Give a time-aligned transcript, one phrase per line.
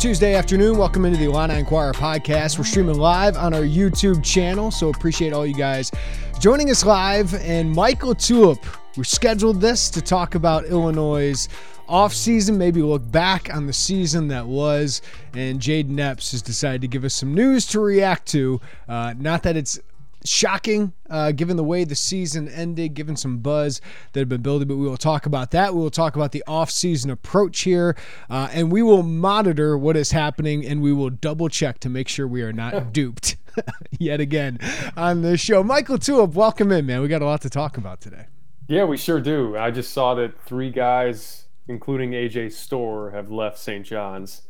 [0.00, 0.78] Tuesday afternoon.
[0.78, 2.56] Welcome into the Illini Inquirer podcast.
[2.56, 5.90] We're streaming live on our YouTube channel, so appreciate all you guys
[6.38, 7.34] joining us live.
[7.34, 8.64] And Mike LaTulip,
[8.96, 11.46] we scheduled this to talk about Illinois'
[11.86, 15.02] offseason, maybe look back on the season that was.
[15.34, 18.58] And Jayden Epps has decided to give us some news to react to.
[18.88, 19.78] Uh, not that it's
[20.24, 23.80] shocking uh, given the way the season ended, given some buzz
[24.12, 24.68] that had been building.
[24.68, 25.74] But we will talk about that.
[25.74, 27.96] We will talk about the off-season approach here,
[28.28, 32.08] uh, and we will monitor what is happening, and we will double check to make
[32.08, 33.36] sure we are not duped
[33.98, 34.58] yet again
[34.96, 35.62] on this show.
[35.62, 37.00] Mike LaTulip, welcome in, man.
[37.00, 38.26] We got a lot to talk about today.
[38.68, 39.56] Yeah, we sure do.
[39.56, 43.84] I just saw that three guys, including AJ Storr, have left St.
[43.84, 44.42] John's.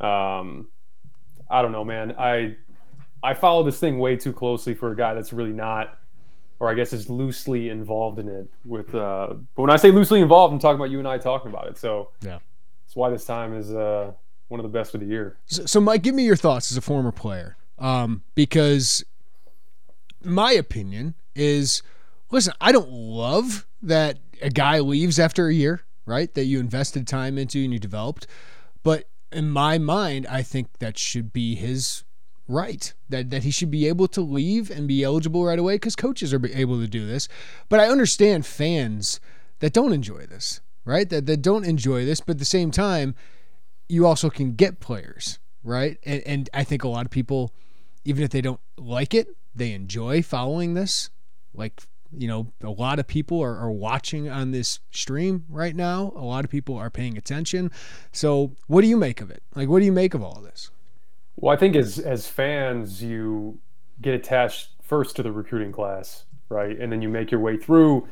[0.00, 0.68] Um,
[1.48, 2.12] I don't know, man.
[2.18, 2.56] I
[3.22, 5.98] I follow this thing way too closely for a guy that's really not,
[6.60, 8.48] or I guess is loosely involved in it.
[8.64, 11.50] With uh, but when I say loosely involved, I'm talking about you and I talking
[11.50, 11.78] about it.
[11.78, 12.38] So yeah,
[12.84, 14.12] that's why this time is uh,
[14.48, 15.36] one of the best of the year.
[15.46, 19.04] So, so, Mike, give me your thoughts as a former player, um, because
[20.22, 21.82] my opinion is,
[22.30, 26.32] listen, I don't love that a guy leaves after a year, right?
[26.34, 28.26] That you invested time into and you developed,
[28.82, 32.04] but in my mind, I think that should be his
[32.48, 35.96] right that that he should be able to leave and be eligible right away because
[35.96, 37.28] coaches are able to do this.
[37.68, 39.20] But i understand fans
[39.60, 41.10] that don't enjoy this right?
[41.10, 43.14] That, that don't enjoy this but at the same time
[43.88, 45.98] you also can get players right?
[46.04, 47.52] And, and i think a lot of people
[48.04, 51.10] even if they don't like it they enjoy following this.
[51.54, 51.82] Like
[52.16, 56.12] you know a lot of people are, are watching on this stream right now.
[56.14, 57.70] A lot of people are paying attention.
[58.12, 59.42] So what do you make of it?
[59.54, 60.70] Like what do you make of all this
[61.36, 63.58] well, I think as as fans, you
[64.00, 68.08] get attached first to the recruiting class, right, and then you make your way through,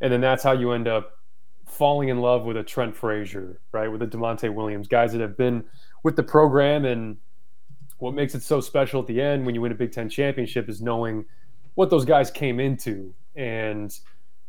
[0.00, 1.18] and then that's how you end up
[1.66, 5.36] falling in love with a Trent Frazier, right, with a Da'Monte Williams, guys that have
[5.36, 5.64] been
[6.02, 7.16] with the program, and
[7.98, 10.68] what makes it so special at the end when you win a Big Ten championship
[10.68, 11.24] is knowing
[11.74, 13.98] what those guys came into and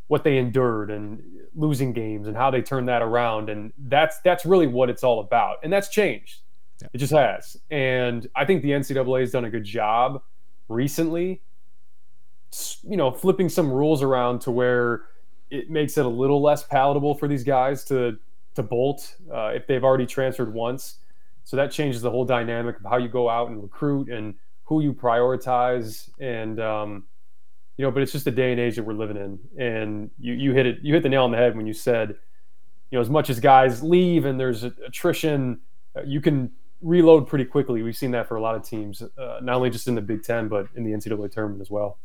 [0.07, 1.21] what they endured and
[1.55, 3.49] losing games and how they turned that around.
[3.49, 5.57] And that's that's really what it's all about.
[5.63, 6.41] And that's changed
[6.81, 6.87] yeah.
[6.93, 7.57] It just has.
[7.69, 10.21] And I think the NCAA has done a good job
[10.67, 11.41] recently,
[12.83, 15.03] you know, flipping some rules around to where
[15.49, 18.17] it makes it a little less palatable for these guys to
[18.55, 20.95] to bolt uh, if they've already transferred once.
[21.43, 24.81] So that changes the whole dynamic of how you go out and recruit and who
[24.81, 26.09] you prioritize.
[26.19, 27.07] And um,
[27.77, 29.39] you know, but it's just the day and age that we're living in.
[29.57, 32.09] And you you hit it you hit the nail on the head when you said,
[32.91, 35.59] you know, as much as guys leave and there's attrition,
[35.95, 36.51] uh, you can
[36.81, 37.81] reload pretty quickly.
[37.81, 40.23] We've seen that for a lot of teams, uh, not only just in the Big
[40.23, 41.97] Ten, but in the NCAA tournament as well.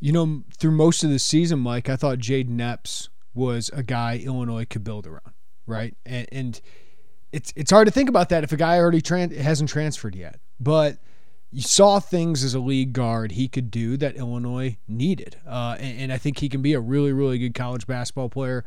[0.00, 4.18] You know, through most of the season, Mike, I thought Jayden Epps was a guy
[4.18, 5.32] Illinois could build around,
[5.66, 5.94] right?
[6.04, 6.60] And, and
[7.32, 10.38] it's it's hard to think about that if a guy already tran- hasn't transferred yet,
[10.60, 10.98] but
[11.50, 16.00] you saw things as a league guard he could do that Illinois needed, uh, and,
[16.00, 18.64] and I think he can be a really really good college basketball player.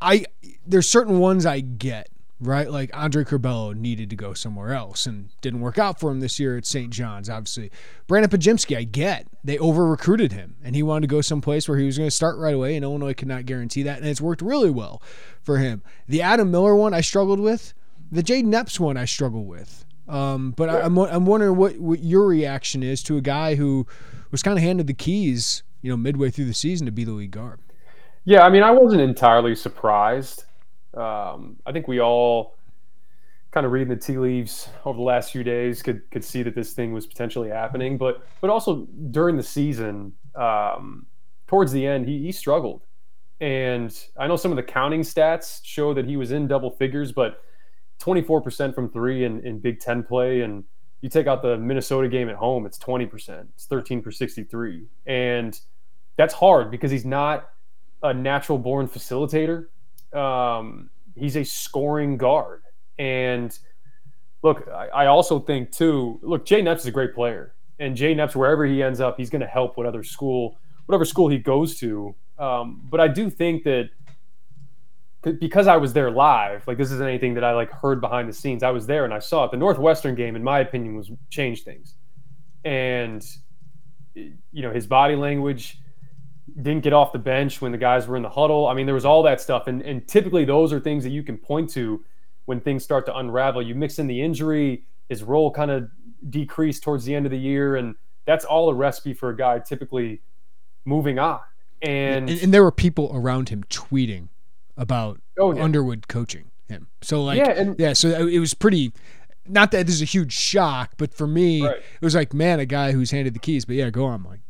[0.00, 0.24] I
[0.66, 2.08] there's certain ones I get
[2.40, 2.70] right?
[2.70, 6.38] Like Andre Curbelo needed to go somewhere else and didn't work out for him this
[6.38, 6.90] year at St.
[6.90, 7.70] John's, obviously.
[8.06, 9.26] Brandon Podziemski, I get.
[9.42, 12.14] They over recruited him and he wanted to go someplace where he was going to
[12.14, 13.98] start right away, and Illinois could not guarantee that.
[13.98, 15.02] And it's worked really well
[15.42, 15.82] for him.
[16.08, 17.74] The Adam Miller one I struggled with.
[18.10, 19.84] The Jayden Epps one I struggle with.
[20.06, 23.54] Um, but I, am I'm, I'm wondering what, what your reaction is to a guy
[23.54, 23.86] who
[24.30, 27.12] was kind of handed the keys, you know, midway through the season to be the
[27.12, 27.60] lead guard.
[28.24, 30.44] Yeah, I mean, I wasn't entirely surprised
[30.96, 32.56] um, I think we all
[33.50, 36.54] kind of reading the tea leaves over the last few days could could see that
[36.54, 41.06] this thing was potentially happening, but but also during the season, um,
[41.46, 42.82] towards the end, he, he struggled,
[43.40, 47.12] and I know some of the counting stats show that he was in double figures,
[47.12, 47.40] but
[48.00, 50.42] 24% from three in, in Big Ten play.
[50.42, 50.64] And
[51.00, 53.46] you take out the Minnesota game at home, it's 20%.
[53.54, 54.86] It's 13 for 63.
[55.06, 55.58] And
[56.16, 57.48] that's hard because he's not
[58.02, 59.66] a natural born facilitator.
[60.14, 62.62] Um, he's a scoring guard.
[62.98, 63.56] And
[64.42, 67.54] look, I, I, also think too, look, Jayden Epps is a great player.
[67.80, 71.28] And Jayden Epps, wherever he ends up, he's going to help whatever school, whatever school
[71.28, 72.14] he goes to.
[72.38, 73.90] Um, but I do think that
[75.32, 78.32] because I was there live, like this isn't anything that I like heard behind the
[78.32, 78.62] scenes.
[78.62, 79.50] I was there and I saw it.
[79.50, 81.94] The Northwestern game, in my opinion, was changed things.
[82.64, 83.26] And
[84.14, 85.78] you know, his body language
[86.62, 88.66] didn't get off the bench when the guys were in the huddle.
[88.66, 89.66] I mean, there was all that stuff.
[89.66, 92.04] And and typically those are things that you can point to
[92.44, 93.62] when things start to unravel.
[93.62, 95.88] You mix in the injury, his role kind of
[96.28, 97.94] decreased towards the end of the year, and
[98.26, 100.22] that's all a recipe for a guy typically
[100.84, 101.40] moving on.
[101.82, 104.28] And, and, and there were people around him tweeting
[104.76, 105.62] about oh, yeah.
[105.62, 106.88] Underwood coaching him.
[107.02, 108.92] So like yeah, and, yeah, so it was pretty
[109.46, 111.76] not that this is a huge shock, but for me right.
[111.76, 113.64] it was like, man, a guy who's handed the keys.
[113.64, 114.40] But yeah, go on, Mike.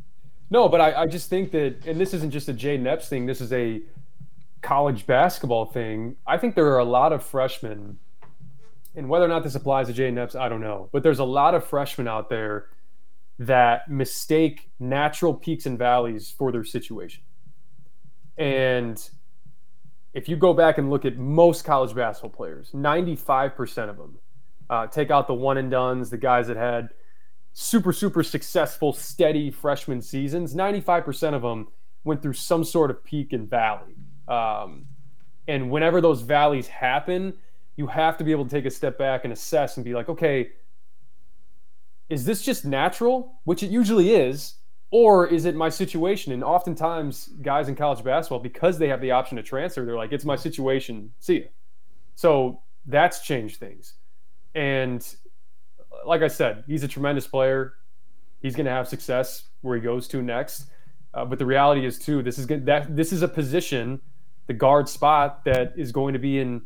[0.50, 3.26] No, but I, I just think that and this isn't just a Jayden Epps thing,
[3.26, 3.82] this is a
[4.62, 6.16] college basketball thing.
[6.26, 7.98] I think there are a lot of freshmen
[8.94, 10.88] and whether or not this applies to Jayden Epps, I don't know.
[10.92, 12.68] But there's a lot of freshmen out there
[13.38, 17.22] that mistake natural peaks and valleys for their situation.
[18.38, 19.08] And
[20.12, 24.18] if you go back and look at most college basketball players, 95% of them,
[24.70, 26.90] uh, take out the one and duns, the guys that had
[27.54, 31.68] super, super successful, steady freshman seasons, 95% of them
[32.02, 33.94] went through some sort of peak and valley.
[34.28, 34.86] Um,
[35.46, 37.32] and whenever those valleys happen,
[37.76, 40.08] you have to be able to take a step back and assess and be like,
[40.08, 40.50] okay,
[42.08, 43.40] is this just natural?
[43.44, 44.56] Which it usually is
[44.90, 46.32] or is it my situation?
[46.32, 50.12] And oftentimes, guys in college basketball, because they have the option to transfer, they're like,
[50.12, 51.12] it's my situation.
[51.20, 51.46] See ya.
[52.16, 53.94] So that's changed things.
[54.54, 55.04] And
[56.06, 57.74] like I said, he's a tremendous player.
[58.40, 60.66] He's going to have success where he goes to next.
[61.12, 64.00] Uh, but the reality is, too, this is that this is a position,
[64.46, 66.62] the guard spot, that is going to be in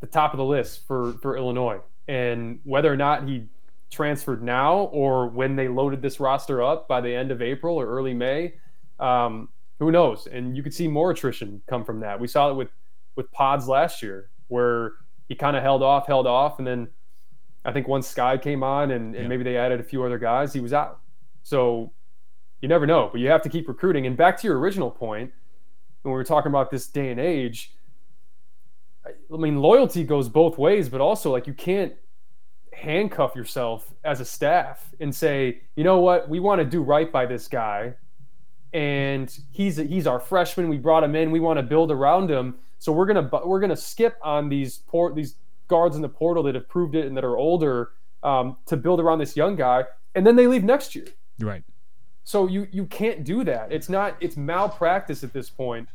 [0.00, 1.80] the top of the list for for Illinois.
[2.08, 3.46] And whether or not he
[3.90, 7.86] transferred now or when they loaded this roster up by the end of April or
[7.86, 8.54] early May.
[8.98, 9.48] Um,
[9.78, 10.26] who knows?
[10.26, 12.18] And you could see more attrition come from that.
[12.18, 12.68] We saw it with
[13.14, 14.92] with Pods last year, where
[15.28, 16.88] he kind of held off, held off, and then
[17.66, 19.28] I think once Skyy came on and, and yeah.
[19.28, 21.00] maybe they added a few other guys, he was out.
[21.42, 21.92] So
[22.60, 24.06] you never know, but you have to keep recruiting.
[24.06, 25.32] And back to your original point,
[26.02, 27.72] when we were talking about this day and age,
[29.04, 31.92] I mean, loyalty goes both ways, but also like you can't
[32.72, 37.10] handcuff yourself as a staff and say, you know what, we want to do right
[37.10, 37.94] by this guy,
[38.72, 40.68] and he's he's our freshman.
[40.68, 41.30] We brought him in.
[41.30, 42.56] We want to build around him.
[42.78, 45.36] So we're gonna we're gonna skip on these poor these
[45.68, 47.90] guards in the portal that have proved it and that are older
[48.22, 49.84] um, to build around this young guy,
[50.14, 51.06] and then they leave next year.
[51.40, 51.62] Right.
[52.24, 53.70] So you you can't do that.
[53.70, 55.88] It's not it's malpractice at this point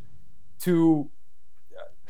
[0.62, 1.10] to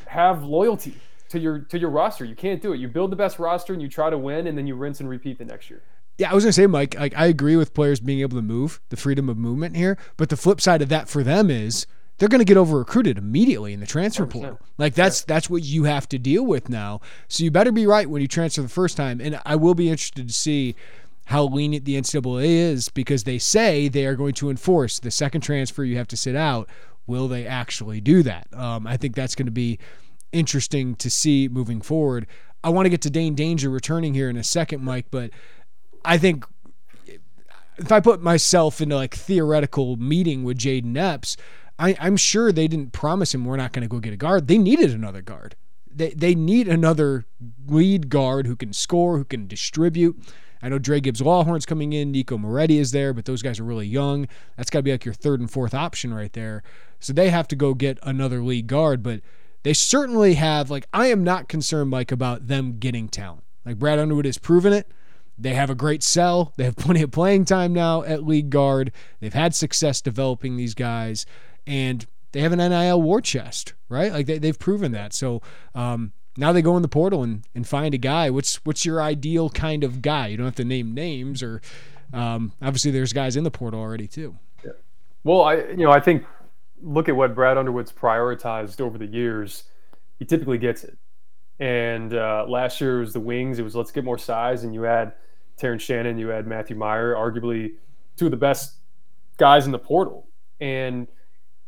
[0.06, 0.96] have loyalty
[1.30, 2.26] to your to your roster.
[2.26, 2.80] You can't do it.
[2.80, 5.10] You build the best roster and you try to win, and then you rinse and
[5.10, 5.82] repeat the next year.
[6.18, 6.94] Yeah, I was gonna say, Mike.
[7.00, 9.98] Like, I agree with players being able to move, the freedom of movement here.
[10.18, 11.88] But the flip side of that for them is
[12.22, 14.30] they're going to get over recruited immediately in the transfer 100%.
[14.30, 14.60] portal.
[14.78, 15.26] Like that's yeah.
[15.34, 17.02] that's what you have to deal with now.
[17.28, 19.20] So you better be right when you transfer the first time.
[19.20, 20.76] And I will be interested to see
[21.26, 25.42] how lenient the NCAA is because they say they are going to enforce the second
[25.42, 26.70] transfer you have to sit out.
[27.08, 28.46] Will they actually do that?
[28.54, 29.80] Um, I think that's going to be
[30.32, 32.28] interesting to see moving forward.
[32.64, 35.32] I want to get to Dain Dainja returning here in a second, Mike, but
[36.06, 36.46] I think
[37.78, 41.36] if I put myself into like theoretical meeting with Jaden Epps,
[41.82, 44.48] I, I'm sure they didn't promise him we're not going to go get a guard.
[44.48, 45.56] They needed another guard.
[45.94, 47.26] They they need another
[47.68, 50.18] lead guard who can score, who can distribute.
[50.62, 53.64] I know Dre Gibbs Lawhorn's coming in, Nico Moretti is there, but those guys are
[53.64, 54.28] really young.
[54.56, 56.62] That's got to be like your third and fourth option right there.
[57.00, 59.22] So they have to go get another lead guard, but
[59.64, 63.44] they certainly have, like, I am not concerned, Mike, about them getting talent.
[63.66, 64.92] Like, Brad Underwood has proven it.
[65.38, 66.54] They have a great sell.
[66.58, 68.92] They have plenty of playing time now at league guard.
[69.20, 71.26] They've had success developing these guys,
[71.66, 74.12] and they have an NIL war chest, right?
[74.12, 75.14] Like, they, they've proven that.
[75.14, 75.42] So,
[75.76, 78.30] um, now they go in the portal and, and find a guy.
[78.30, 80.28] What's what's your ideal kind of guy?
[80.28, 81.62] You don't have to name names, or
[82.14, 84.38] um, obviously there's guys in the portal already too.
[84.64, 84.72] Yeah.
[85.24, 86.24] Well, I you know I think
[86.82, 89.64] look at what Brad Underwood's prioritized over the years,
[90.20, 90.98] he typically gets it.
[91.60, 93.60] And uh, last year was the wings.
[93.60, 95.14] It was let's get more size, and you had
[95.58, 97.74] Terrence Shannon, you had Matthew Meyer, arguably
[98.16, 98.78] two of the best
[99.38, 100.28] guys in the portal.
[100.60, 101.08] And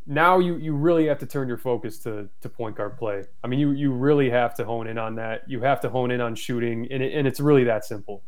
[0.06, 3.24] now you you really have to turn your focus to to point guard play.
[3.42, 5.48] I mean, you you really have to hone in on that.
[5.48, 8.22] You have to hone in on shooting, and it, and it's really that simple.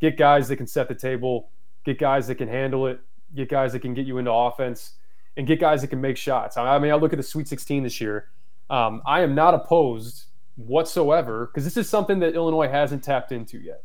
[0.00, 1.50] Get guys that can set the table.
[1.84, 3.00] Get guys that can handle it.
[3.34, 4.92] Get guys that can get you into offense,
[5.36, 6.56] and get guys that can make shots.
[6.56, 8.28] I mean, I look at the Sweet 16 this year.
[8.70, 13.58] Um, I am not opposed whatsoever because this is something that Illinois hasn't tapped into
[13.58, 13.82] yet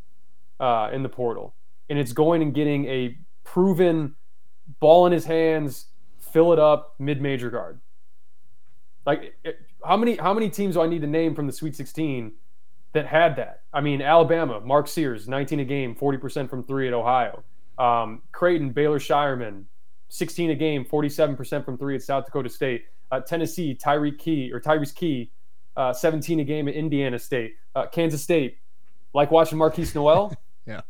[0.60, 1.54] uh, in the portal,
[1.89, 4.15] and it's going and getting a proven
[4.80, 5.88] ball in his hands
[6.36, 7.80] fill it up mid-major guard.
[9.06, 9.38] Like
[9.86, 12.34] how many how many teams do I need to name from the Sweet 16
[12.92, 13.62] that had that?
[13.72, 17.42] I mean, Alabama, Mark Sears, 19 a game, 40% from three at Ohio.
[17.77, 19.63] Um, Creighton, Baylor Scheierman,
[20.10, 22.84] 16 a game, 47% from three at South Dakota State.
[23.12, 25.32] Uh, Tennessee, Tyreke Key or Tyrese Key,
[25.77, 27.56] uh, 17 a game at Indiana State.
[27.75, 28.58] Uh, Kansas State,
[29.13, 30.34] like watching Markquis Nowell.
[30.65, 30.82] yeah.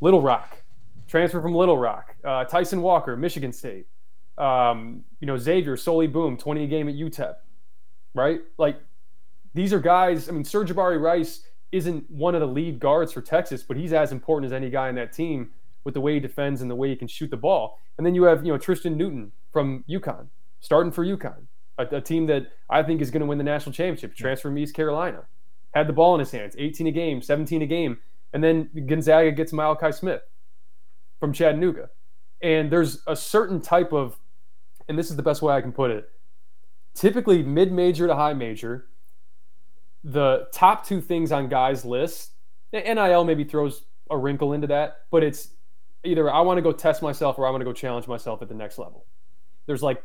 [0.00, 0.60] Little Rock,
[1.06, 2.16] transfer from Little Rock.
[2.24, 3.86] Uh, Tyson Walker, Michigan State
[4.38, 7.34] um, you know, Xavier, Souley Boum, 20 a game at UTEP,
[8.14, 8.40] right?
[8.56, 8.80] Like
[9.54, 11.42] these are guys, I mean, Sir'Jabari Rice
[11.72, 14.88] isn't one of the lead guards for Texas, but he's as important as any guy
[14.88, 15.50] in that team
[15.84, 17.78] with the way he defends and the way he can shoot the ball.
[17.96, 20.28] And then you have, you know, Tristan Newton from UConn,
[20.60, 23.72] starting for UConn, a, a team that I think is going to win the national
[23.72, 25.24] championship, transfer from East Carolina.
[25.74, 27.98] Had the ball in his hands, 18 a game, 17 a game.
[28.32, 30.22] And then Gonzaga gets Malachi Smith
[31.20, 31.90] from Chattanooga.
[32.40, 34.18] And there's a certain type of
[34.88, 36.10] and this is the best way I can put it.
[36.94, 38.88] Typically, mid major to high major,
[40.04, 42.30] the top two things on guys' lists,
[42.72, 45.50] NIL maybe throws a wrinkle into that, but it's
[46.04, 48.48] either I want to go test myself or I want to go challenge myself at
[48.48, 49.06] the next level.
[49.66, 50.02] There's like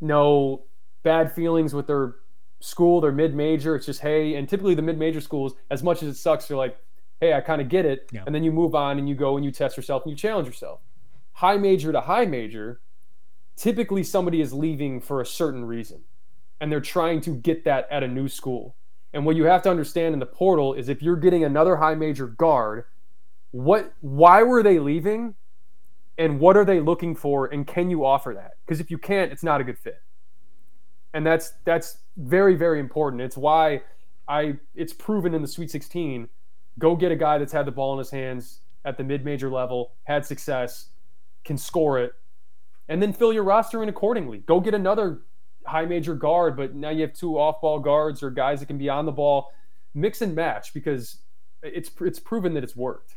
[0.00, 0.64] no
[1.02, 2.16] bad feelings with their
[2.60, 3.74] school, their mid major.
[3.76, 6.58] It's just, hey, and typically the mid major schools, as much as it sucks, you're
[6.58, 6.76] like,
[7.20, 8.08] hey, I kind of get it.
[8.12, 8.22] Yeah.
[8.26, 10.46] And then you move on and you go and you test yourself and you challenge
[10.46, 10.80] yourself.
[11.32, 12.80] High major to high major,
[13.56, 16.04] typically somebody is leaving for a certain reason
[16.60, 18.76] and they're trying to get that at a new school.
[19.12, 21.94] And what you have to understand in the portal is if you're getting another high
[21.94, 22.84] major guard,
[23.50, 25.34] what why were they leaving
[26.18, 28.52] and what are they looking for and can you offer that?
[28.64, 30.02] Because if you can't, it's not a good fit.
[31.14, 33.22] And that's that's very very important.
[33.22, 33.82] It's why
[34.28, 36.28] I it's proven in the Sweet 16,
[36.78, 39.92] go get a guy that's had the ball in his hands at the mid-major level,
[40.04, 40.90] had success,
[41.44, 42.12] can score it
[42.88, 44.38] and then fill your roster in accordingly.
[44.38, 45.22] Go get another
[45.66, 48.78] high major guard, but now you have two off ball guards or guys that can
[48.78, 49.52] be on the ball.
[49.94, 51.18] Mix and match because
[51.62, 53.16] it's it's proven that it's worked.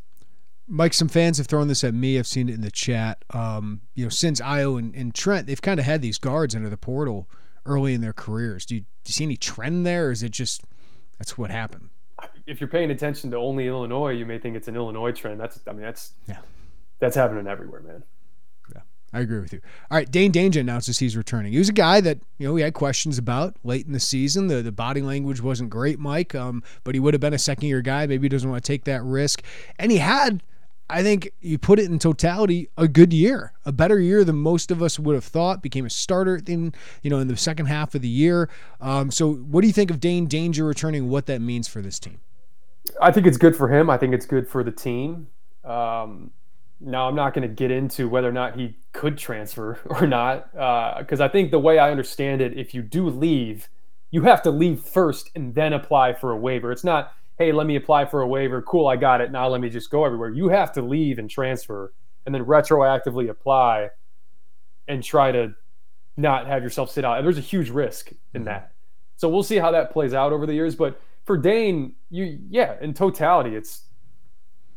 [0.68, 2.20] Mike, some fans have thrown this at me.
[2.20, 3.26] I've seen it in the chat.
[3.32, 6.70] Um, you know, since Ayo and, and, Trent, they've kind of had these guards under
[6.70, 7.28] the portal
[7.66, 8.68] early in their careers.
[8.68, 10.62] Do you, do you see any trend there, or is it just
[11.18, 11.90] that's what happened?
[12.46, 15.40] If you're paying attention to only Illinois, you may think it's an Illinois trend.
[15.40, 16.38] That's I mean that's yeah,
[17.00, 18.04] that's happening everywhere, man.
[19.12, 19.62] I agree with you.
[19.90, 21.52] All right, Dain Dainja announces he's returning.
[21.52, 24.48] He was a guy that you know we had questions about late in the season.
[24.48, 27.68] The the body language wasn't great, Mike, um, but he would have been a second
[27.68, 28.06] year guy.
[28.06, 29.44] Maybe he doesn't want to take that risk,
[29.78, 30.44] and he had.
[30.92, 34.72] I think you put it in totality, a good year, a better year than most
[34.72, 35.62] of us would have thought.
[35.62, 36.74] Became a starter in
[37.04, 38.50] you know in the second half of the year.
[38.82, 41.08] Um, so, what do you think of Dain Dainja returning?
[41.10, 42.20] What that means for this team?
[43.02, 43.90] I think it's good for him.
[43.90, 45.28] I think it's good for the team.
[45.64, 46.32] Um,
[46.82, 50.52] now, I'm not going to get into whether or not he could transfer or not,
[50.54, 53.68] because uh, I think the way I understand it, if you do leave,
[54.12, 56.72] you have to leave first and then apply for a waiver.
[56.72, 58.62] It's not, hey, let me apply for a waiver.
[58.62, 59.32] Cool, I got it.
[59.32, 60.30] Now let me just go everywhere.
[60.30, 61.94] You have to leave and transfer
[62.26, 63.90] and then retroactively apply
[64.88, 65.54] and try to
[66.18, 67.18] not have yourself sit out.
[67.18, 68.72] And there's a huge risk in that.
[69.18, 70.76] So we'll see how that plays out over the years.
[70.76, 73.84] But for Dain, you yeah, in totality, it's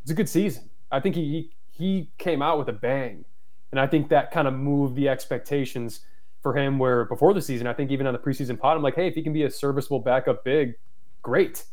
[0.03, 0.69] it's a good season.
[0.91, 1.51] I think he, he
[1.83, 3.25] he came out with a bang.
[3.73, 6.01] And I think that kind of moved the expectations
[6.43, 8.95] for him where before the season, I think even on the preseason pod, I'm like,
[8.95, 10.75] hey, if he can be a serviceable backup big,
[11.23, 11.65] great.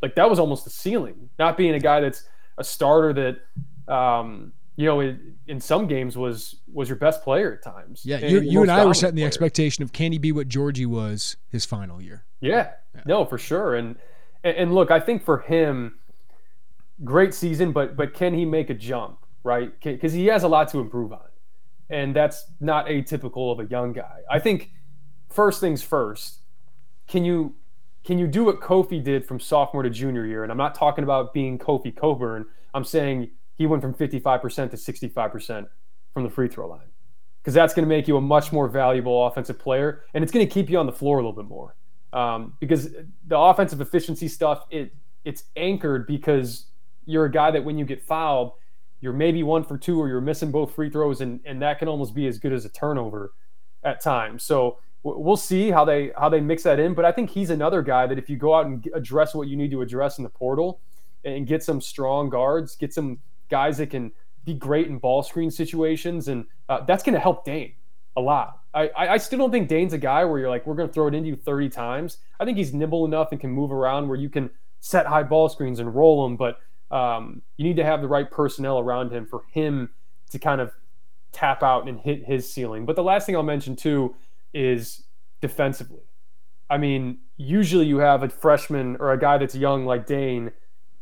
[0.00, 1.28] Like that was almost the ceiling.
[1.38, 2.24] Not being a guy that's
[2.56, 7.52] a starter that um, you know, in, in some games was was your best player
[7.52, 8.02] at times.
[8.04, 10.86] Yeah, you, you and I were setting the expectation of can he be what Georgie
[10.86, 12.24] was his final year?
[12.40, 13.02] Yeah, yeah.
[13.04, 13.74] no, for sure.
[13.74, 13.96] And,
[14.42, 15.99] and and look, I think for him,
[17.04, 19.18] great season, but but can he make a jump?
[19.42, 21.28] Right, because he has a lot to improve on,
[21.88, 24.20] and that's not atypical of a young guy.
[24.30, 24.70] I think
[25.30, 26.38] first things first.
[27.08, 27.54] Can you
[28.04, 30.42] can you do what Kofi did from sophomore to junior year?
[30.42, 32.46] And I'm not talking about being Kofi Cockburn.
[32.72, 35.66] I'm saying he went from 55% to 65%
[36.14, 36.88] from the free throw line
[37.42, 40.46] because that's going to make you a much more valuable offensive player, and it's going
[40.46, 41.74] to keep you on the floor a little bit more.
[42.12, 42.90] Um, because
[43.26, 46.66] the offensive efficiency stuff, it it's anchored because
[47.06, 48.52] you're a guy that when you get fouled,
[49.00, 51.88] you're maybe one for two or you're missing both free throws, and, and that can
[51.88, 53.32] almost be as good as a turnover.
[53.82, 54.44] at times.
[54.44, 56.94] So we'll see how they how they mix that in.
[56.94, 59.56] But I think he's another guy that if you go out and address what you
[59.56, 60.80] need to address in the portal
[61.24, 64.12] and get some strong guards, get some guys that can
[64.44, 67.72] be great in ball screen situations, and uh, that's going to help Dain
[68.16, 68.60] a lot.
[68.72, 71.08] I, I still don't think Dain's a guy where you're like, we're going to throw
[71.08, 72.18] it into you 30 times.
[72.38, 75.48] I think he's nimble enough and can move around where you can set high ball
[75.48, 76.58] screens and roll them, but
[76.90, 79.90] um, you need to have the right personnel around him for him
[80.30, 80.72] to kind of
[81.32, 82.86] tap out and hit his ceiling.
[82.86, 84.16] But the last thing I'll mention too
[84.52, 85.04] is
[85.40, 86.02] defensively.
[86.68, 90.52] I mean, usually you have a freshman or a guy that's young like Dain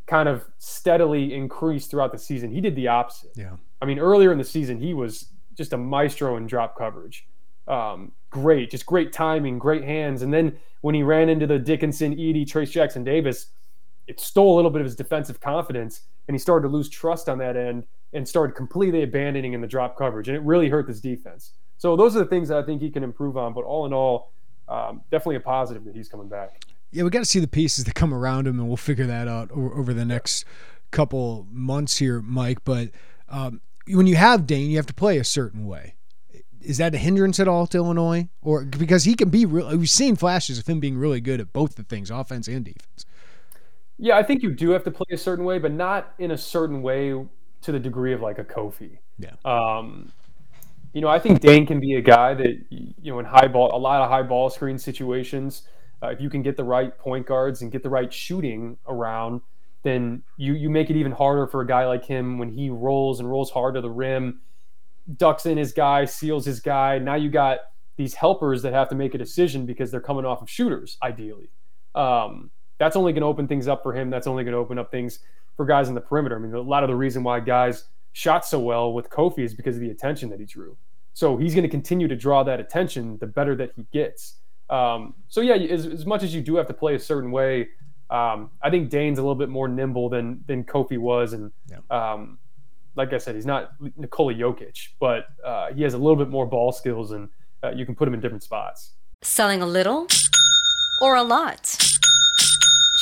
[0.07, 2.51] kind of steadily increase throughout the season.
[2.51, 3.33] He did the opposite.
[3.37, 3.57] Yeah.
[3.81, 7.27] I mean, earlier in the season, he was just a maestro in drop coverage.
[7.67, 10.23] Um, great, just great timing, great hands.
[10.23, 13.49] And then when he ran into the Dickinson, Edey, Trayce Jackson Davis,
[14.09, 17.29] it stole a little bit of his defensive confidence, and he started to lose trust
[17.29, 20.87] on that end and started completely abandoning in the drop coverage, and it really hurt
[20.87, 21.53] this defense.
[21.77, 23.53] So those are the things that I think he can improve on.
[23.53, 24.33] But all in all,
[24.69, 26.65] um, definitely a positive that he's coming back.
[26.91, 29.29] Yeah, we got to see the pieces that come around him, and we'll figure that
[29.29, 30.45] out over, over the next
[30.91, 32.65] couple months here, Mike.
[32.65, 32.91] But
[33.29, 35.95] um, when you have Dain, you have to play a certain way.
[36.63, 39.69] Is that a hindrance at all to Illinois, or because he can be real?
[39.77, 43.05] We've seen flashes of him being really good at both the things, offense and defense.
[43.99, 46.39] Yeah, I think you do have to play a certain way, but not in a
[46.39, 47.27] certain way
[47.63, 48.99] to the degree of like a Kofi.
[49.19, 49.35] Yeah.
[49.45, 50.13] Um,
[50.93, 53.77] you know, I think Dain can be a guy that you know in high ball,
[53.77, 55.63] a lot of high ball screen situations.
[56.03, 59.41] Uh, if you can get the right point guards and get the right shooting around,
[59.83, 63.21] then you you make it even harder for a guy like him when he rolls
[63.21, 64.41] and rolls hard to the rim,
[65.17, 66.99] ducks in his guy, seals his guy.
[66.99, 67.59] Now you got
[67.97, 71.51] these helpers that have to make a decision because they're coming off of shooters, ideally.
[71.95, 74.11] Um, that's only going to open things up for him.
[74.11, 75.21] That's only going to open up things
[75.57, 76.37] for guys in the perimeter.
[76.37, 79.55] I mean, a lot of the reason why guys shot so well with Kofi is
[79.55, 80.77] because of the attention that he drew.
[81.15, 84.37] So he's going to continue to draw that attention the better that he gets.
[84.71, 87.69] Um, so yeah, as, as, much as you do have to play a certain way,
[88.11, 91.79] um, I think Dain's a little bit more nimble than than Kofi was, and yeah.
[91.91, 92.39] um,
[92.95, 96.47] like I said, he's not Nikola Jokic, but uh, he has a little bit more
[96.47, 97.29] ball skills, and
[97.63, 98.93] uh, you can put him in different spots.
[99.23, 100.07] Selling a little
[101.03, 101.77] or a lot.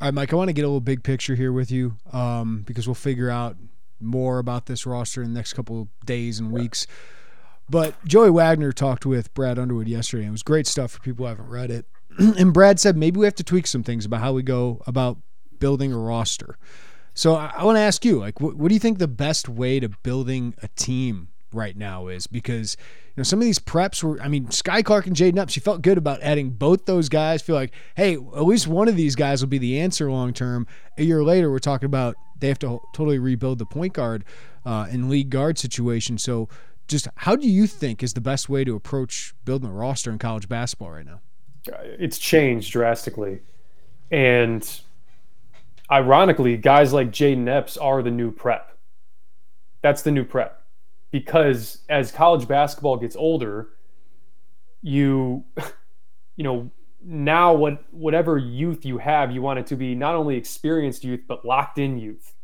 [0.00, 2.62] All right, Mike, I want to get a little big picture here with you um,
[2.66, 3.56] because we'll figure out
[4.00, 6.86] more about this roster in the next couple days and weeks.
[7.70, 10.24] But Joey Wagner talked with Brad Underwood yesterday.
[10.24, 11.86] And it was great stuff for people who haven't read it.
[12.18, 15.18] and Brad said maybe we have to tweak some things about how we go about
[15.58, 16.58] building a roster.
[17.14, 19.48] So I, I want to ask you, like, what, what do you think the best
[19.48, 22.26] way to building a team right now is?
[22.26, 22.76] Because
[23.08, 25.62] you know, some of these preps were, I mean, Skyy Clark and Jaden Epps, you
[25.62, 27.42] felt good about adding both those guys.
[27.42, 30.66] Feel like, hey, at least one of these guys will be the answer long term.
[30.98, 34.24] A year later, we're talking about they have to totally rebuild the point guard
[34.66, 36.18] uh, and league guard situation.
[36.18, 36.48] So,
[36.88, 40.18] just how do you think is the best way to approach building a roster in
[40.18, 41.20] college basketball right now?
[41.98, 43.40] It's changed drastically.
[44.10, 44.68] And
[45.90, 48.76] ironically, guys like Jayden Epps are the new prep.
[49.82, 50.63] That's the new prep.
[51.14, 53.68] Because as college basketball gets older,
[54.82, 55.44] you
[56.36, 56.72] you know,
[57.04, 61.20] now what whatever youth you have, you want it to be not only experienced youth,
[61.28, 62.34] but locked in youth.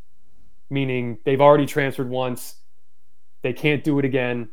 [0.71, 2.59] Meaning they've already transferred once,
[3.43, 4.49] they can't do it again,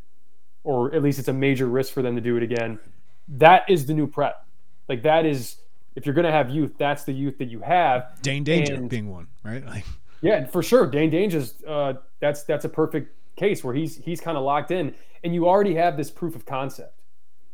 [0.63, 2.79] or at least it's a major risk for them to do it again.
[3.27, 4.47] That is the new prep.
[4.89, 5.57] Like that is
[5.95, 8.19] if you're going to have youth, that's the youth that you have.
[8.23, 9.63] Dain Dainja and, being one, right?
[9.75, 9.85] Like,
[10.21, 10.87] yeah, for sure.
[10.87, 14.93] Dain Dainja's uh, that's that's a perfect case where he's he's kind of locked in,
[15.23, 17.01] and you already have this proof of concept.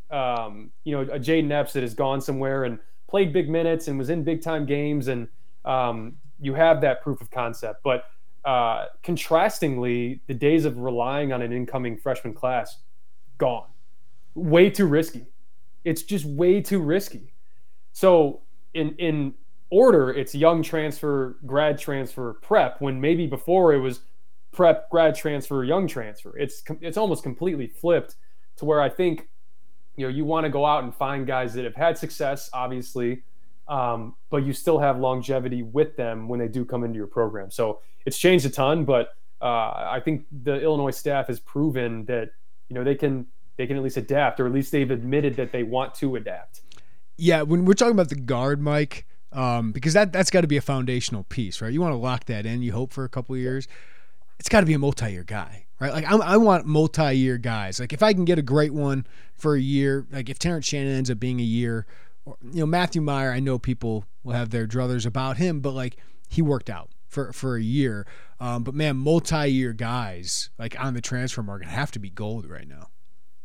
[0.10, 3.98] Um, you know, a Jaden Epps that has gone somewhere and played big minutes and
[4.00, 5.28] was in big time games, and
[5.66, 7.84] um, you have that proof of concept.
[7.84, 8.06] But
[8.46, 12.78] uh, contrastingly, the days of relying on an incoming freshman class
[13.38, 13.68] gone.
[14.36, 15.28] Way too risky.
[15.84, 17.34] It's just way too risky.
[17.92, 18.42] So
[18.74, 19.36] in in
[19.70, 22.82] order, it's young transfer, grad transfer, prep.
[22.82, 24.02] When maybe before it was
[24.54, 26.38] prep, grad transfer, young transfer.
[26.38, 28.16] It's it's almost completely flipped
[28.58, 29.28] to where I think
[29.96, 33.24] you know you want to go out and find guys that have had success, obviously,
[33.68, 37.52] um, but you still have longevity with them when they do come into your program.
[37.52, 42.30] So it's changed a ton, but uh, I think the Illinois staff has proven that
[42.70, 45.52] you know they can they can at least adapt, or at least they've admitted that
[45.52, 46.62] they want to adapt
[47.18, 50.58] yeah, when we're talking about the guard, Mike, um, because that that's got to be
[50.58, 51.72] a foundational piece, right?
[51.72, 52.62] You want to lock that in.
[52.62, 53.68] You hope for a couple years.
[54.44, 55.94] It's got to be a multi-year guy, right?
[55.94, 57.80] Like I'm, i want multi-year guys.
[57.80, 60.98] Like if I can get a great one for a year, like if Terrence Shannon
[60.98, 61.86] ends up being a year,
[62.26, 65.72] or, you know Matthew Meyer, I know people will have their druthers about him, but
[65.72, 65.96] like
[66.28, 68.06] he worked out for for a year.
[68.42, 72.68] Um, but man, multi-year guys like on the transfer market have to be gold right
[72.68, 72.90] now.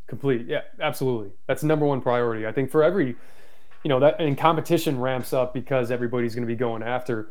[0.09, 1.31] Complete, yeah, absolutely.
[1.47, 2.45] That's number one priority.
[2.45, 3.15] I think for every
[3.85, 7.31] you know that and competition ramps up because everybody's going to be going after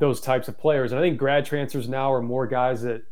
[0.00, 0.90] those types of players.
[0.90, 3.02] And I think grad transfers now are more guys that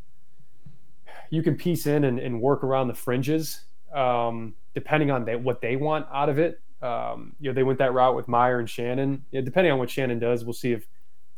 [1.31, 3.61] you can piece in and, and work around the fringes,
[3.95, 6.61] um, depending on they, what they want out of it.
[6.81, 9.23] Um, you know, they went that route with Meyer and Shannon.
[9.31, 10.87] Yeah, depending on what Shannon does, we'll see if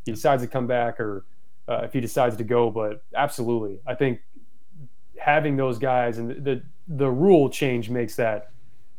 [0.06, 1.24] he decides to come back or
[1.68, 2.70] uh, if he decides to go.
[2.70, 4.20] But absolutely, I think
[5.18, 8.50] having those guys and the, the the rule change makes that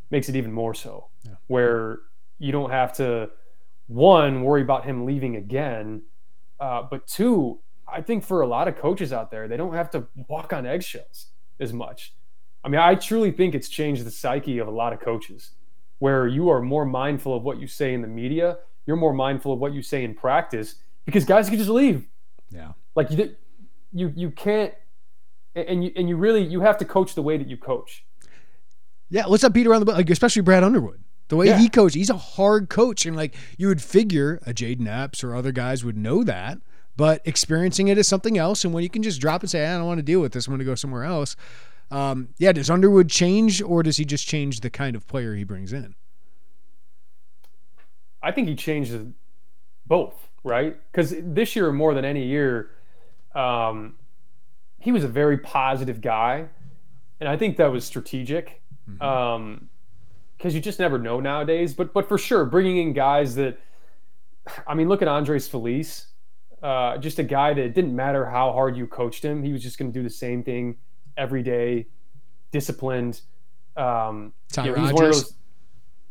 [0.10, 1.08] makes it even more so.
[1.24, 1.34] Yeah.
[1.48, 2.00] Where
[2.40, 3.30] you don't have to
[3.88, 6.02] one worry about him leaving again,
[6.62, 7.60] uh, but two,
[7.91, 10.65] I think for a lot of coaches out there, they don't have to walk on
[10.65, 11.26] eggshells
[11.60, 12.13] as much.
[12.63, 15.52] I mean, I truly think it's changed the psyche of a lot of coaches,
[15.97, 19.52] where you are more mindful of what you say in the media, you're more mindful
[19.52, 22.08] of what you say in practice, because guys can just leave.
[22.52, 23.36] Yeah, like you,
[23.91, 24.74] you, you can't,
[25.56, 28.06] and you and you really you have to coach the way that you coach.
[29.10, 31.04] Yeah, let's not beat around the like especially Brad Underwood.
[31.32, 31.60] The way yeah.
[31.60, 33.06] he coached, he's a hard coach.
[33.06, 36.58] And like you would figure a Jayden Epps or other guys would know that,
[36.98, 38.65] but experiencing it is something else.
[38.65, 40.46] And when you can just drop and say, I don't want to deal with this,
[40.46, 41.38] I'm going to go somewhere else.
[41.89, 45.46] Um, yeah, does Underwood change or does he just change the kind of player he
[45.46, 45.96] brings in?
[48.22, 49.08] I think he changes
[49.88, 50.78] both, right?
[50.91, 52.72] Because this year, more than any year,
[53.36, 53.96] um,
[54.80, 56.50] he was a very positive guy.
[57.22, 58.62] And I think that was strategic.
[58.89, 59.02] Mm-hmm.
[59.02, 59.70] Um,
[60.41, 61.73] because you just never know nowadays.
[61.73, 63.60] But but for sure, bringing in guys that,
[64.67, 66.08] I mean, look at Andres Feliz,
[66.63, 69.77] uh, just a guy that didn't matter how hard you coached him, he was just
[69.77, 70.77] going to do the same thing
[71.15, 71.88] every day,
[72.51, 73.21] disciplined.
[73.77, 75.23] Um, Ty you know, Rodgers.
[75.23, 75.34] Those,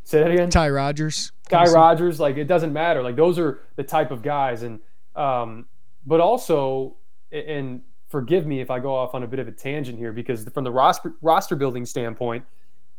[0.04, 0.50] say that again.
[0.50, 1.32] Ty Rodgers.
[1.48, 2.20] Ty Rodgers.
[2.20, 3.02] Like it doesn't matter.
[3.02, 4.78] Like those are the type of guys, and
[5.16, 5.66] um,
[6.06, 6.96] but also,
[7.32, 10.44] and forgive me if I go off on a bit of a tangent here, because
[10.54, 12.44] from the roster roster building standpoint.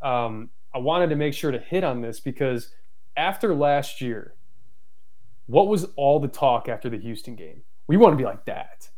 [0.01, 2.69] Um, I wanted to make sure to hit on this because
[3.17, 4.35] after last year,
[5.47, 7.61] what was all the talk after the Houston game?
[7.87, 8.89] We want to be like that.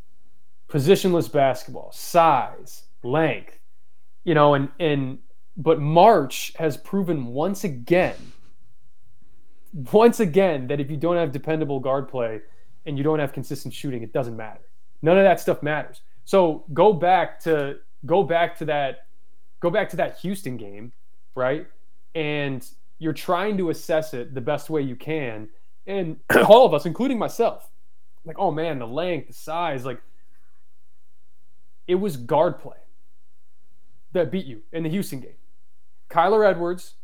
[0.70, 3.58] Positionless basketball, size, length,
[4.24, 5.20] you know, and and
[5.58, 8.16] but March has proven once again,
[9.92, 12.42] once again that if you don't have dependable guard play
[12.86, 14.62] and you don't have consistent shooting, it doesn't matter.
[15.02, 16.02] None of that stuff matters.
[16.26, 19.08] So go back to go back to that
[19.60, 20.92] go back to that Houston game
[21.36, 21.68] right?
[22.16, 22.66] And
[23.00, 25.50] you're trying to assess it the best way you can.
[25.86, 26.18] And
[26.48, 27.70] all of us, including myself,
[28.26, 30.02] like, oh man, the length, the size, like,
[31.88, 32.78] it was guard play
[34.14, 35.36] that beat you in the Houston game.
[36.10, 36.96] Kyler Edwards,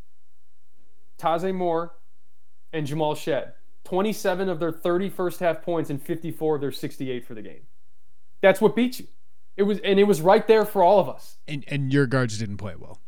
[1.17, 1.95] Taze Moore,
[2.71, 3.53] and Jamal Shead.
[3.83, 7.63] 27 of their 30 first half points and 54 of their 68 for the game.
[8.41, 9.07] That's what beat you.
[9.57, 11.37] It was and it was right there for all of us.
[11.47, 13.01] And and your guards didn't play well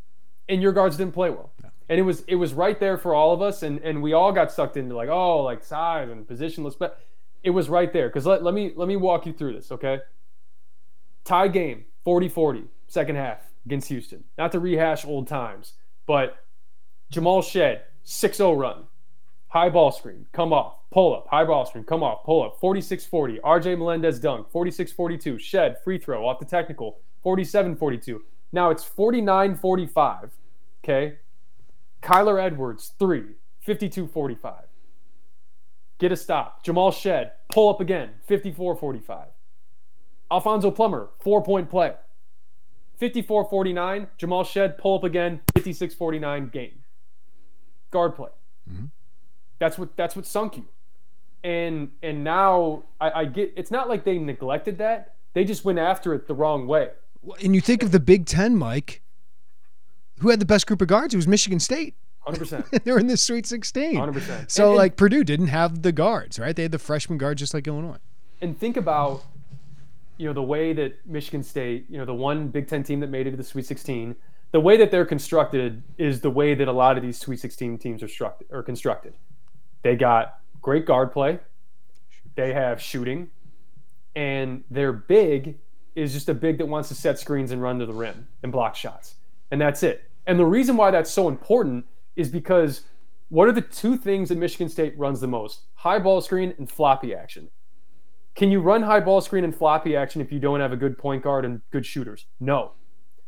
[0.52, 1.52] and your guards didn't play well.
[1.90, 4.32] And it was it was right there for all of us, and and we all
[4.32, 7.00] got sucked into like oh like size and positionless, but
[7.44, 8.08] it was right there.
[8.08, 10.00] Because let, let me let me walk you through this, okay?
[11.24, 14.24] Tie game, 40-40, second half against Houston.
[14.38, 15.74] Not to rehash old times,
[16.06, 16.38] but
[17.10, 18.86] Jamal Shead 6-0 run.
[19.50, 23.40] High ball screen, come off, pull up, high ball screen, come off, pull up, 46-40.
[23.42, 25.40] RJ Melendez dunk, 46-42.
[25.40, 28.20] Shead, free throw off the technical, 47-42.
[28.52, 30.32] Now it's 49-45,
[30.84, 31.17] okay?
[32.02, 34.63] Kyler Edwards, three, 52-45.
[36.00, 36.63] Get a stop.
[36.63, 39.26] Jamal Shead, pull up again, 54-45.
[40.32, 41.94] Alfonso Plummer, four-point play.
[43.00, 44.08] 54-49.
[44.17, 46.84] Jamal Shead, pull up again, 56-49 game.
[47.91, 48.30] Guard play.
[48.72, 48.86] Mm-hmm.
[49.60, 50.65] That's what that's what sunk you.
[51.44, 55.15] And and now I, I get it's not like they neglected that.
[55.34, 56.89] They just went after it the wrong way.
[57.44, 59.02] And you think of the Big Ten, Mike.
[60.21, 61.13] Who had the best group of guards?
[61.13, 61.95] It was Michigan State.
[62.27, 62.84] 100%.
[62.84, 63.95] they were in the Sweet 16.
[63.95, 64.51] 100%.
[64.51, 66.55] So, and, like, Purdue didn't have the guards, right?
[66.55, 67.97] They had the freshman guard just like Illinois.
[68.41, 69.23] And think about,
[70.17, 73.10] you know, the way that Michigan State, you know, the one Big Ten team that
[73.10, 74.15] made it to the Sweet 16,
[74.51, 77.77] the way that they're constructed is the way that a lot of these Sweet 16
[77.79, 79.13] teams are, structured, are constructed.
[79.81, 81.39] They got great guard play,
[82.36, 83.29] they have shooting,
[84.15, 85.57] and their big
[85.95, 88.51] is just a big that wants to set screens and run to the rim and
[88.51, 89.15] block shots.
[89.49, 90.11] And that's it.
[90.32, 91.84] And the reason why that's so important
[92.15, 92.84] is because
[93.28, 95.63] what are the two things that Michigan State runs the most?
[95.74, 97.50] High ball screen and floppy action.
[98.34, 100.98] Can you run high ball screen and floppy action if you don't have a good
[100.98, 102.28] point guard and good shooters?
[102.39, 102.72] No.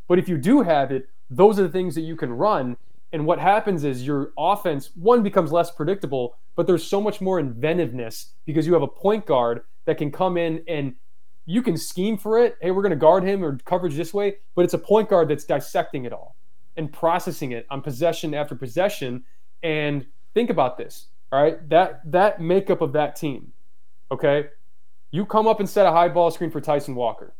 [0.08, 2.78] But if you do have it, those are the things that you can run.
[3.12, 7.38] And what happens is your offense, one, becomes less predictable, but there's so much more
[7.38, 10.94] inventiveness because you have a point guard that can come in and
[11.44, 12.56] you can scheme for it.
[12.62, 15.28] Hey, we're going to guard him or coverage this way, but it's a point guard
[15.28, 16.34] that's dissecting it all
[16.76, 19.24] and processing it on possession after possession.
[19.62, 21.68] And think about this, all right?
[21.68, 23.52] That that makeup of that team,
[24.10, 24.48] okay?
[25.10, 27.34] You come up and set a high ball screen for Tyson Walker.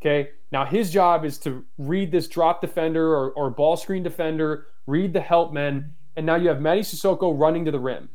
[0.00, 0.30] Okay.
[0.52, 5.12] Now his job is to read this drop defender or, or ball screen defender, read
[5.12, 8.10] the help men, and now you have Mady Sissoko running to the rim.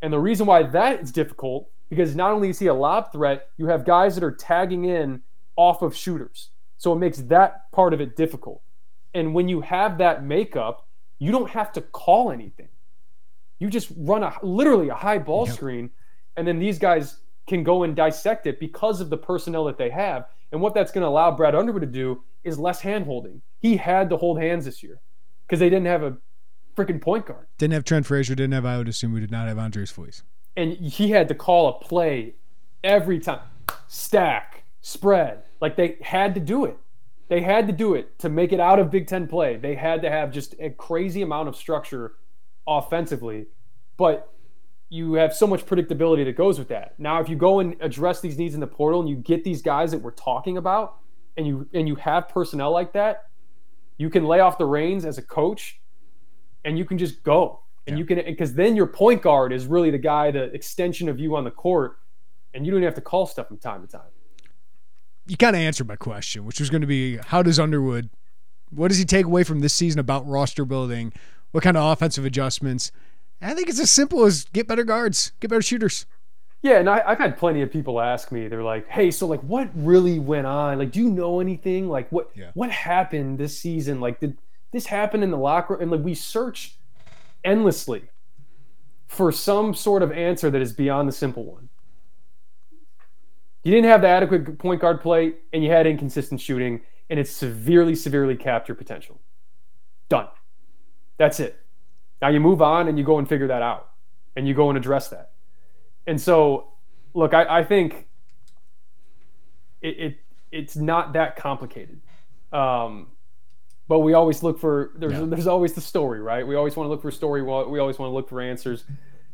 [0.00, 3.48] And the reason why that is difficult because not only is he a lob threat,
[3.56, 5.22] you have guys that are tagging in
[5.56, 6.50] off of shooters.
[6.76, 8.62] So it makes that part of it difficult.
[9.14, 10.86] And when you have that makeup,
[11.18, 12.68] you don't have to call anything.
[13.58, 15.56] You just run a literally a high ball yep.
[15.56, 15.90] screen,
[16.36, 17.16] and then these guys
[17.48, 20.26] can go and dissect it because of the personnel that they have.
[20.52, 23.42] And what that's going to allow Brad Underwood to do is less hand holding.
[23.58, 25.00] He had to hold hands this year
[25.46, 26.16] because they didn't have a
[26.76, 27.46] freaking point guard.
[27.58, 30.22] Didn't have Trent Frazier, didn't have Ayo Dosunmu, did not have Andres Voice.
[30.56, 32.34] And he had to call a play
[32.84, 33.40] every time.
[33.88, 35.42] Stack, spread.
[35.60, 36.78] Like they had to do it.
[37.28, 39.56] They had to do it to make it out of Big Ten play.
[39.56, 42.14] They had to have just a crazy amount of structure
[42.66, 43.46] offensively.
[43.96, 44.32] But
[44.88, 46.94] you have so much predictability that goes with that.
[46.98, 49.60] Now, if you go and address these needs in the portal and you get these
[49.60, 50.96] guys that we're talking about
[51.36, 53.26] and you and you have personnel like that,
[53.98, 55.80] you can lay off the reins as a coach
[56.64, 57.60] and you can just go.
[57.86, 58.00] And yeah.
[58.00, 61.36] you can because then your point guard is really the guy, the extension of you
[61.36, 61.98] on the court,
[62.54, 64.08] and you don't have to call stuff from time to time
[65.28, 68.10] you kind of answered my question, which was going to be how does Underwood,
[68.70, 71.12] what does he take away from this season about roster building?
[71.52, 72.90] What kind of offensive adjustments?
[73.40, 76.06] And I think it's as simple as get better guards, get better shooters.
[76.60, 78.48] Yeah, and I, have had plenty of people ask me.
[78.48, 80.78] They're like, "Hey, so like, what really went on?
[80.78, 81.88] Like, do you know anything?
[81.88, 82.50] Like, what yeah.
[82.54, 84.00] what happened this season?
[84.00, 84.36] Like, did
[84.72, 86.76] this happen in the locker?" room?" And like, we search
[87.44, 88.10] endlessly
[89.06, 91.67] for some sort of answer that is beyond the simple one.
[93.64, 97.28] You didn't have the adequate point guard play, and you had inconsistent shooting, and it
[97.28, 99.20] severely, severely capped your potential.
[100.08, 100.28] Done.
[101.18, 101.60] That's it.
[102.22, 103.90] Now you move on and you go and figure that out,
[104.36, 105.32] and you go and address that.
[106.06, 106.72] And so,
[107.14, 108.06] look, I, I think
[109.82, 110.18] it, it
[110.50, 112.00] it's not that complicated.
[112.52, 113.08] Um,
[113.88, 116.46] but we always look for there's there's always the story, right?
[116.46, 117.42] We always want to look for a story.
[117.42, 118.84] We always want to look for answers.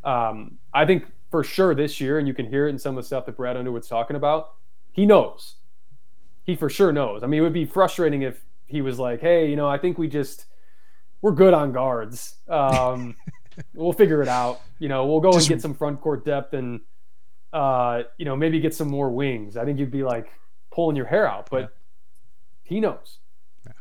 [0.04, 3.02] Um, I think for sure this year, and you can hear it in some of
[3.02, 4.52] the stuff that Brad Underwood's talking about.
[4.92, 5.56] He knows.
[6.44, 7.24] He for sure knows.
[7.24, 9.98] I mean, it would be frustrating if he was like, "Hey, you know, I think
[9.98, 10.46] we just
[11.22, 12.36] we're good on guards.
[12.48, 13.16] Um,
[13.74, 14.60] we'll figure it out.
[14.78, 16.82] You know, we'll go just, and get some front court depth and
[17.52, 20.30] uh, you know maybe get some more wings." I think you'd be like
[20.70, 21.66] pulling your hair out, but yeah.
[22.62, 23.18] he knows.
[23.66, 23.72] Yeah.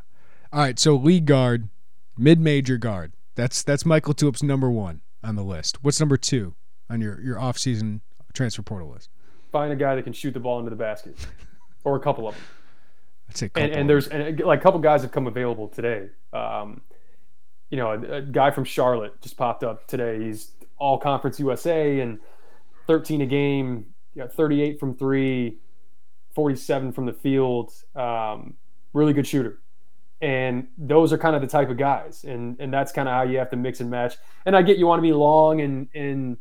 [0.51, 1.69] All right, so lead guard,
[2.17, 3.13] mid-major guard.
[3.35, 5.83] That's that's Mike LaTulip's number one on the list.
[5.83, 6.55] What's number two?
[6.93, 8.01] On your your off season
[8.33, 9.09] transfer portal list?
[9.51, 11.15] Find a guy that can shoot the ball into the basket,
[11.83, 12.43] or a couple of them.
[13.29, 16.09] I'd say and, and there's and like a couple guys have come available today.
[16.31, 16.81] Um,
[17.69, 20.23] you know, a, a, guy from Charlotte just popped up today.
[20.23, 22.19] He's all conference USA and
[22.87, 23.87] 13 a game.
[24.13, 25.57] you know, 38 from three,
[26.35, 27.73] 47 from the field.
[27.95, 28.55] Um,
[28.93, 29.59] really good shooter.
[30.21, 32.23] And those are kind of the type of guys.
[32.23, 34.15] And and that's kind of how you have to mix and match.
[34.45, 36.37] And I get you want to be long and and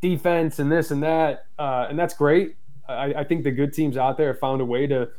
[0.00, 1.46] defense and this and that.
[1.58, 2.56] Uh, and that's great.
[2.88, 5.10] I, I, think the good teams out there have found a way to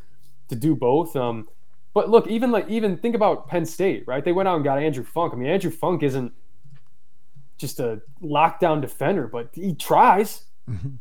[0.47, 1.15] to do both.
[1.15, 1.47] Um,
[1.93, 4.23] but look, even like even think about Penn State, right?
[4.23, 5.33] They went out and got Andrew Funk.
[5.33, 6.33] I mean, Andrew Funk isn't
[7.57, 10.43] just a lockdown defender, but he tries.
[10.69, 10.95] Mm-hmm.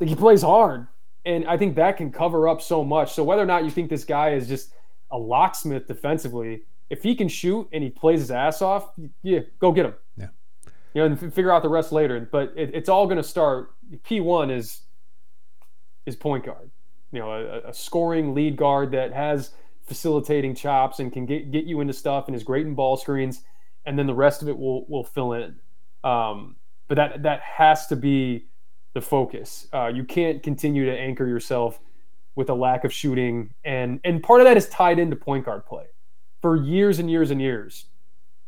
[0.00, 0.86] Like he plays hard,
[1.24, 3.14] and I think that can cover up so much.
[3.14, 4.72] So whether or not you think this guy is just
[5.10, 8.90] a locksmith defensively, if he can shoot and he plays his ass off,
[9.22, 9.94] yeah, go get him.
[10.16, 10.28] Yeah,
[10.98, 12.18] you know, and figure out the rest later.
[12.30, 13.70] But it, it's all going to start.
[14.02, 14.80] P one is
[16.06, 16.70] is point guard.
[17.12, 19.52] You know, a, a, scoring lead guard that has
[19.86, 23.42] facilitating chops and can get get you into stuff and is great in ball screens,
[23.86, 25.56] and then the rest of it will will fill in.
[26.02, 26.56] Um,
[26.88, 28.46] but that that has to be
[28.94, 29.68] the focus.
[29.72, 31.78] Uh, you can't continue to anchor yourself
[32.34, 35.64] with a lack of shooting, and and part of that is tied into point guard
[35.64, 35.86] play
[36.42, 37.84] for years and years and years,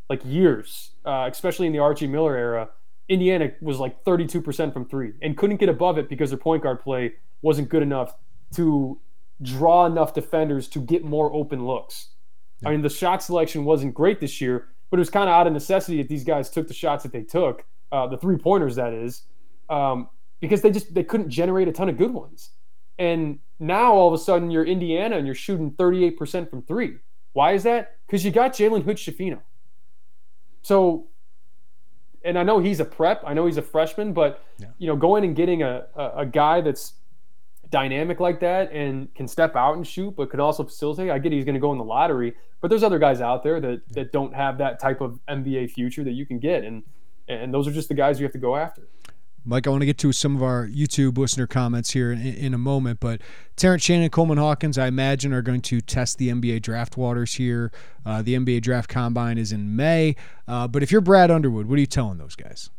[0.09, 2.71] like years, uh, especially in the Archie Miller era.
[3.09, 6.81] Indiana was like 32% from three and couldn't get above it because their point guard
[6.81, 8.15] play wasn't good enough
[8.55, 9.01] to
[9.43, 12.11] draw enough defenders to get more open looks.
[12.61, 12.69] Yeah.
[12.69, 15.47] I mean, the shot selection wasn't great this year, but it was kind of out
[15.47, 18.77] of necessity that these guys took the shots that they took, uh, the three pointers,
[18.77, 19.23] that is,
[19.69, 20.09] um,
[20.41, 22.51] because they just they couldn't generate a ton of good ones.
[22.99, 26.97] And now all of a sudden you're Indiana and you're shooting 38% from three.
[27.33, 27.97] Why is that?
[28.07, 29.41] Because you got Jalen Hood Schifino.
[30.63, 31.09] So,
[32.25, 33.23] and I know he's a prep.
[33.27, 34.69] I know he's a freshman, but yeah.
[34.79, 36.95] you know, going and getting a, a, a guy that's
[37.71, 41.11] dynamic like that and can step out and shoot, but could also facilitate.
[41.11, 43.61] I get he's going to go in the lottery, but there's other guys out there
[43.61, 46.83] that that don't have that type of NBA future that you can get, and
[47.29, 48.83] and those are just the guys you have to go after.
[49.45, 52.55] Mike, I want to get to some of our YouTube listener comments here in, in,
[52.55, 53.23] a moment, but
[53.57, 57.73] Terrence Shannon, Coleman Hawkins, I imagine, are going to test the NBA draft waters here.
[58.05, 60.15] Uh, the NBA draft combine is in May.
[60.47, 62.71] Uh, but if you're Brad Underwood, what are you telling those guys?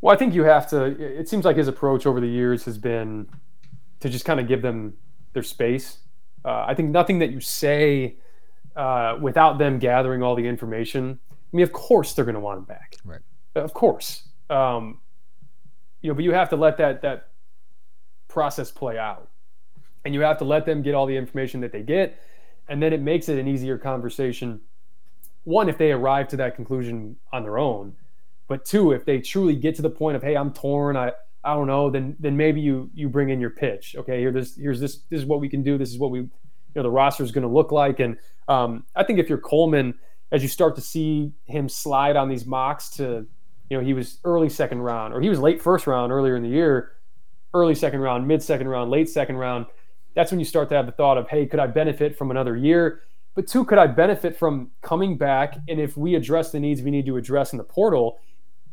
[0.00, 0.84] Well, I think you have to.
[0.84, 3.28] It seems like his approach over the years has been
[4.00, 4.94] to just kind of give them
[5.32, 5.98] their space.
[6.44, 8.16] Uh, I think nothing that you say
[8.76, 11.18] uh, without them gathering all the information.
[11.32, 12.96] I mean, of course they're going to want him back.
[13.04, 13.20] Right.
[13.56, 14.25] Of course.
[14.50, 15.00] Um,
[16.02, 17.28] you know, but you have to let that that
[18.28, 19.30] process play out,
[20.04, 22.20] and you have to let them get all the information that they get,
[22.68, 24.60] and then it makes it an easier conversation.
[25.44, 27.94] One, if they arrive to that conclusion on their own,
[28.48, 31.54] but two, if they truly get to the point of, hey, I'm torn, I I
[31.54, 33.94] don't know, then then maybe you you bring in your pitch.
[33.96, 35.78] Okay, here this here's this this is what we can do.
[35.78, 36.30] This is what we you
[36.74, 38.00] know the roster is going to look like.
[38.00, 39.94] And um, I think if you're Coleman,
[40.32, 43.26] as you start to see him slide on these mocks to,
[43.70, 46.42] you know, he was early second round or he was late first round earlier in
[46.42, 46.92] the year,
[47.54, 49.66] early second round, mid second round, late second round.
[50.14, 52.56] That's when you start to have the thought of, hey, could I benefit from another
[52.56, 53.02] year?
[53.34, 55.58] But two, could I benefit from coming back?
[55.68, 58.18] And if we address the needs we need to address in the portal,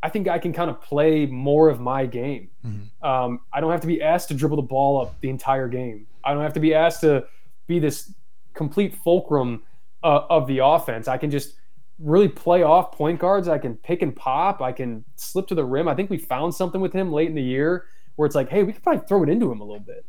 [0.01, 2.49] I think I can kind of play more of my game.
[2.65, 3.05] Mm-hmm.
[3.05, 6.07] Um, I don't have to be asked to dribble the ball up the entire game.
[6.23, 7.25] I don't have to be asked to
[7.67, 8.13] be this
[8.53, 9.63] complete fulcrum
[10.03, 11.07] uh, of the offense.
[11.07, 11.55] I can just
[12.03, 13.47] really play off point guards.
[13.47, 14.61] I can pick and pop.
[14.61, 15.87] I can slip to the rim.
[15.87, 17.85] I think we found something with him late in the year
[18.15, 20.05] where it's like, hey, we could probably throw it into him a little bit.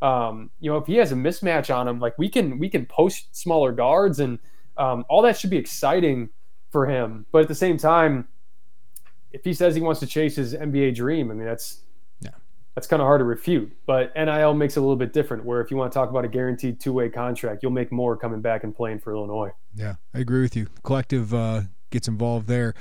[0.00, 2.86] Um, you know, if he has a mismatch on him, like we can we can
[2.86, 4.38] post smaller guards and
[4.76, 6.28] um, all that should be exciting
[6.70, 7.26] for him.
[7.32, 8.28] But at the same time
[9.32, 11.82] if he says he wants to chase his NBA dream, I mean that's.
[12.78, 13.76] That's kind of hard to refute.
[13.86, 15.44] But NIL makes it a little bit different.
[15.44, 18.16] Where if you want to talk about a guaranteed two way contract, you'll make more
[18.16, 19.50] coming back and playing for Illinois.
[19.74, 20.68] Yeah, I agree with you.
[20.84, 22.74] Collective uh, gets involved there.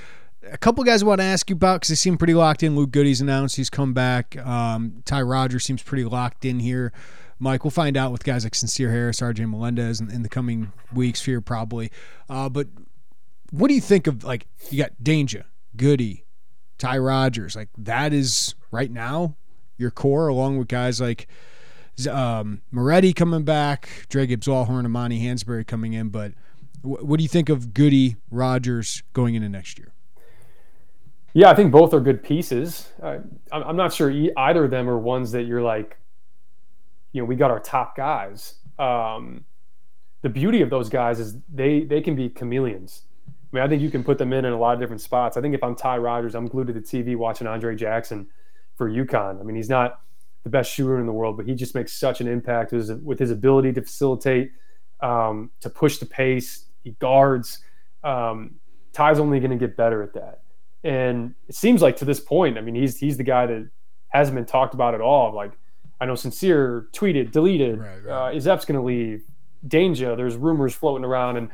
[0.51, 2.75] A couple guys I want to ask you about because they seem pretty locked in.
[2.75, 4.37] Luke Goode's announced he's come back.
[4.45, 6.93] Um, Ty Rodgers seems pretty locked in here.
[7.39, 10.73] Mike, we'll find out with guys like Sincere Harris, RJ Melendez in, in the coming
[10.93, 11.91] weeks here, probably.
[12.29, 12.67] Uh, but
[13.49, 16.23] what do you think of like you got Dainja, Goody,
[16.77, 17.55] Ty Rodgers?
[17.55, 19.35] Like that is right now
[19.77, 21.27] your core, along with guys like
[22.09, 26.09] um, Moretti coming back, Dra Gibbs-Lawhorn, Amani Hansberry coming in.
[26.09, 26.33] But
[26.81, 29.93] what do you think of Goode Rodgers going into next year?
[31.33, 32.89] Yeah, I think both are good pieces.
[33.03, 35.97] I'm not sure either of them are ones that you're like,
[37.11, 38.55] you know, we got our top guys.
[38.79, 39.45] Um,
[40.21, 43.03] the beauty of those guys is they they can be chameleons.
[43.27, 45.37] I mean, I think you can put them in in a lot of different spots.
[45.37, 48.27] I think if I'm Ty Rodgers, I'm glued to the TV watching Andre Jackson
[48.77, 49.39] for UConn.
[49.39, 49.99] I mean, he's not
[50.43, 52.97] the best shooter in the world, but he just makes such an impact with his,
[53.01, 54.51] with his ability to facilitate,
[55.01, 56.65] um, to push the pace.
[56.83, 57.59] He guards.
[58.03, 58.55] Um,
[58.93, 60.41] Ty's only going to get better at that.
[60.83, 63.69] And it seems like to this point, I mean, he's he's the guy that
[64.09, 65.33] hasn't been talked about at all.
[65.33, 65.51] Like
[65.99, 68.13] I know Sincere tweeted, deleted, Right, right.
[68.13, 69.23] Uh, Izep's going to leave.
[69.67, 71.49] Dainja, there's rumors floating around, and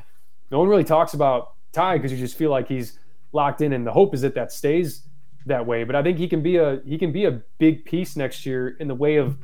[0.51, 2.99] no one really talks about Ty because you just feel like he's
[3.31, 5.07] locked in, and the hope is that that stays
[5.45, 5.83] that way.
[5.83, 8.69] But I think he can be a he can be a big piece next year
[8.79, 9.37] in the way of,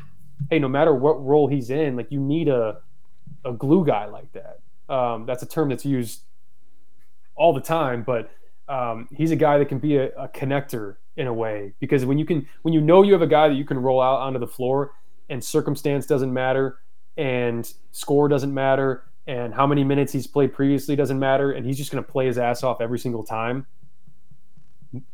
[0.49, 2.79] hey, no matter what role he's in, like you need a
[3.45, 4.59] a glue guy like that.
[4.93, 6.23] Um, that's a term that's used
[7.35, 8.31] all the time, but
[8.67, 12.17] um, he's a guy that can be a, a connector in a way because when
[12.17, 14.39] you can when you know you have a guy that you can roll out onto
[14.39, 14.93] the floor
[15.29, 16.77] and circumstance doesn't matter
[17.17, 21.77] and score doesn't matter and how many minutes he's played previously doesn't matter and he's
[21.77, 23.67] just going to play his ass off every single time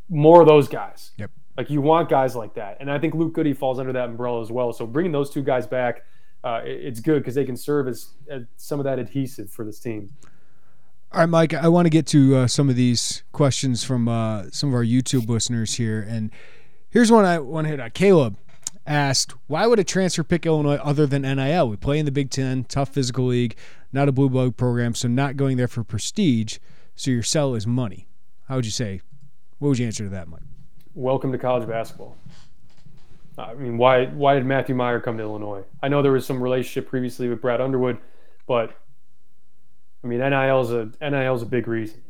[0.09, 1.32] more of those guys Yep.
[1.57, 4.41] like you want guys like that and i think Luke Goode falls under that umbrella
[4.41, 6.03] as well so bringing those two guys back
[6.43, 9.80] uh, it's good because they can serve as, as some of that adhesive for this
[9.80, 10.09] team
[11.11, 14.43] All right, Mike, I want to get to uh, some of these questions from uh,
[14.51, 16.05] some of our YouTube listeners here.
[16.07, 16.30] And
[16.89, 17.89] here's one I want to hit on.
[17.91, 18.38] Caleb
[18.86, 21.69] asked, Why would a transfer pick Illinois other than NIL?
[21.69, 23.55] We play in the Big Ten, tough physical league,
[23.93, 26.57] not a blue blood program, so not going there for prestige.
[26.95, 28.07] So your sell is money.
[28.49, 29.01] How would you say?
[29.59, 30.41] What would you answer to that, Mike?
[30.95, 32.17] welcome to college basketball.
[33.37, 35.63] I mean, why why did Matthew Mayer come to Illinois?
[35.83, 37.97] I know there was some relationship previously with Brad Underwood,
[38.47, 38.71] but
[40.03, 42.01] I mean, NIL is a NIL is a big reason.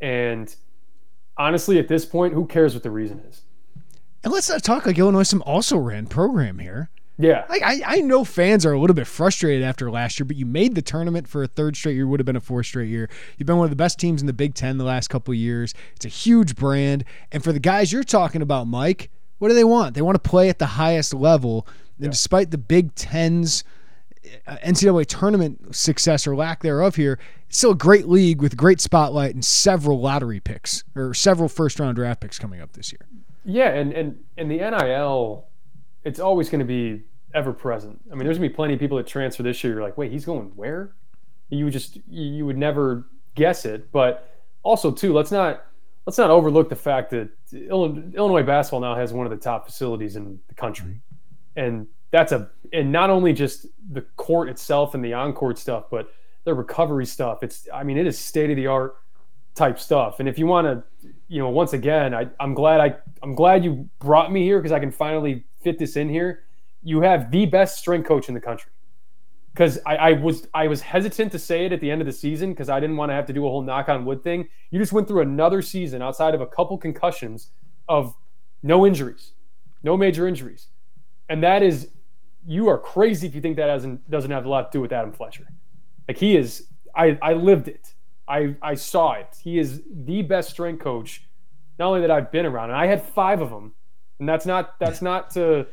[0.00, 0.54] And
[1.36, 3.42] honestly, at this point, who cares what the reason is?
[4.24, 6.88] And let's not talk like Illinois some also ran program here.
[7.22, 10.36] Yeah, Like I, I know fans are a little bit frustrated after last year, but
[10.36, 12.06] you made the tournament for a third straight year.
[12.06, 13.08] Would have been a fourth straight year.
[13.38, 15.38] You've been one of the best teams in the Big Ten the last couple of
[15.38, 15.74] years.
[15.96, 19.64] It's a huge brand, and for the guys you're talking about, Mike, what do they
[19.64, 19.94] want?
[19.94, 21.66] They want to play at the highest level.
[22.00, 23.62] And despite the Big Ten's
[24.46, 27.18] uh, NCAA tournament success or lack thereof here,
[27.48, 31.78] it's still a great league with great spotlight and several lottery picks or several first
[31.78, 33.06] round draft picks coming up this year.
[33.44, 35.46] yeah, and and and the NIL,
[36.04, 37.02] it's always going to be
[37.34, 38.00] ever present.
[38.10, 39.74] I mean, there's gonna be plenty of people that transfer this year.
[39.74, 40.94] You're like, wait, he's going where?
[41.50, 43.90] You would just you would never guess it.
[43.92, 44.28] But
[44.62, 45.64] also too, let's not
[46.06, 50.16] let's not overlook the fact that Illinois basketball now has one of the top facilities
[50.16, 51.00] in the country,
[51.56, 56.10] and that's a and not only just the court itself and the on-court stuff, but
[56.44, 57.42] the recovery stuff.
[57.42, 58.96] It's I mean, it is state of the art
[59.54, 60.20] type stuff.
[60.20, 63.64] And if you want to, you know, once again, I, I'm glad I I'm glad
[63.64, 66.44] you brought me here because I can finally fit this in here.
[66.82, 68.70] You have the best strength coach in the country.
[69.52, 72.12] Because I, I was I was hesitant to say it at the end of the
[72.12, 74.48] season because I didn't want to have to do a whole knock on wood thing.
[74.70, 77.50] You just went through another season outside of a couple concussions
[77.86, 78.14] of
[78.62, 79.32] no injuries,
[79.82, 80.68] no major injuries,
[81.28, 81.90] and that is
[82.46, 84.92] you are crazy if you think that hasn't doesn't have a lot to do with
[84.92, 85.46] Adam Fletcher.
[86.08, 87.92] Like he is, I I lived it.
[88.26, 89.36] I I saw it.
[89.42, 91.28] He is the best strength coach,
[91.78, 93.74] not only that I've been around, and I had five of them,
[94.18, 95.66] and that's not that's not to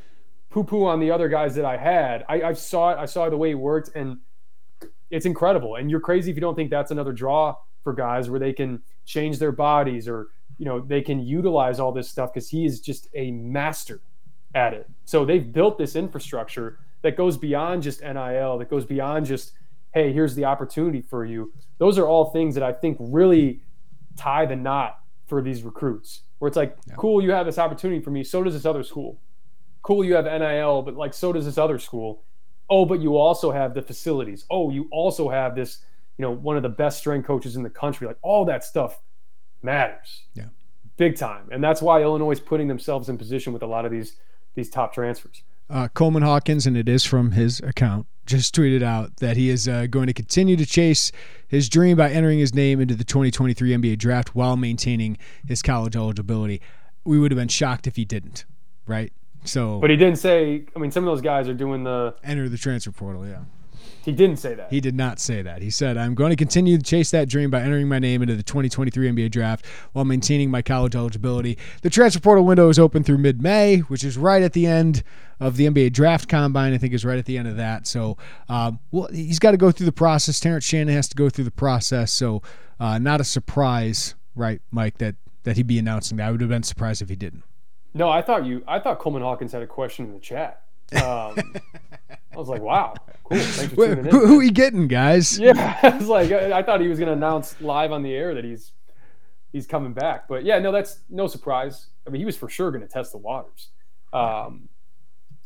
[0.50, 2.26] poo poo on the other guys that I had.
[2.28, 2.97] I, I saw it.
[2.97, 4.18] I saw the way he worked, and
[5.10, 5.76] it's incredible.
[5.76, 8.82] And you're crazy if you don't think that's another draw for guys where they can
[9.06, 10.28] change their bodies or
[10.58, 14.02] you know they can utilize all this stuff because he is just a master
[14.56, 14.89] at it.
[15.06, 19.54] So they've built this infrastructure that goes beyond just NIL, that goes beyond just,
[19.93, 21.54] hey, here's the opportunity for you.
[21.78, 23.62] Those are all things that I think really
[24.18, 26.24] tie the knot for these recruits.
[26.39, 28.24] Where it's like, cool, you have this opportunity for me.
[28.24, 29.20] So does this other school.
[29.90, 32.22] Cool, you have NIL, but like so does this other school.
[32.70, 34.46] Oh, but you also have the facilities.
[34.52, 35.80] Oh, you also have this,
[36.20, 38.06] you know, one of the best strength coaches in the country.
[38.06, 39.00] Like all that stuff
[39.64, 40.26] matters.
[40.36, 40.50] Yeah.
[40.98, 41.50] Big time.
[41.52, 44.16] And that's why Illinois is putting themselves in position with a lot of these
[44.54, 45.42] these top transfers.
[45.72, 49.68] uh, Coleman Hawkins, and it is from his account, just tweeted out that he is
[49.68, 51.12] uh, going to continue to chase
[51.48, 55.18] his dream by entering his name into the 2023 NBA draft while maintaining
[55.48, 56.62] his college eligibility.
[57.06, 58.46] We would have been shocked if he didn't,
[58.86, 59.12] right?
[59.46, 60.64] So But he didn't say.
[60.76, 62.16] I mean, some of those guys are doing the.
[62.24, 63.40] enter the transfer portal, yeah.
[64.04, 64.72] He didn't say that.
[64.72, 65.62] He did not say that.
[65.62, 68.36] He said, I'm going to continue to chase that dream by entering my name into
[68.36, 71.58] the 2023 NBA draft while maintaining my college eligibility.
[71.82, 75.04] The transfer portal window is open through mid May, which is right at the end
[75.40, 76.74] of the NBA draft combine.
[76.74, 77.88] I think is right at the end of that.
[77.88, 78.18] So,
[78.48, 80.40] um, well, he's got to go through the process.
[80.40, 82.12] Terrence Shannon has to go through the process.
[82.14, 82.42] So,
[82.80, 86.28] uh, not a surprise, right, Mike, that, that he'd be announcing that.
[86.28, 87.44] I would have been surprised if he didn't.
[87.94, 88.64] No, I thought you.
[88.68, 90.62] I thought Coleman Hawkins had a question in the chat.
[90.94, 91.36] Um,
[92.34, 93.38] I was like, wow, cool.
[93.38, 94.12] Thanks for Who, tuning in.
[94.12, 95.38] who, who he getting, guys?
[95.40, 98.14] Yeah, I was like, I, I thought he was going to announce live on the
[98.14, 98.72] air that he's
[99.52, 100.28] he's coming back.
[100.28, 101.88] But yeah, no, that's no surprise.
[102.08, 103.70] I mean, he was for sure going to test the waters.
[104.14, 104.70] Um,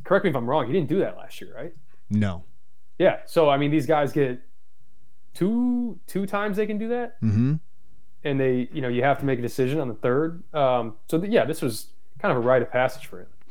[0.05, 0.65] correct me if I'm wrong.
[0.67, 1.73] He didn't do that last year, right?
[2.09, 2.43] No.
[2.99, 3.19] Yeah.
[3.25, 4.39] So I mean, these guys get
[5.33, 7.55] two two times they can do that, Mm-hmm.
[8.23, 10.43] and they you know you have to make a decision on the third.
[10.53, 11.87] Um, so th- yeah, this was
[12.23, 13.27] kind of a rite of passage for him.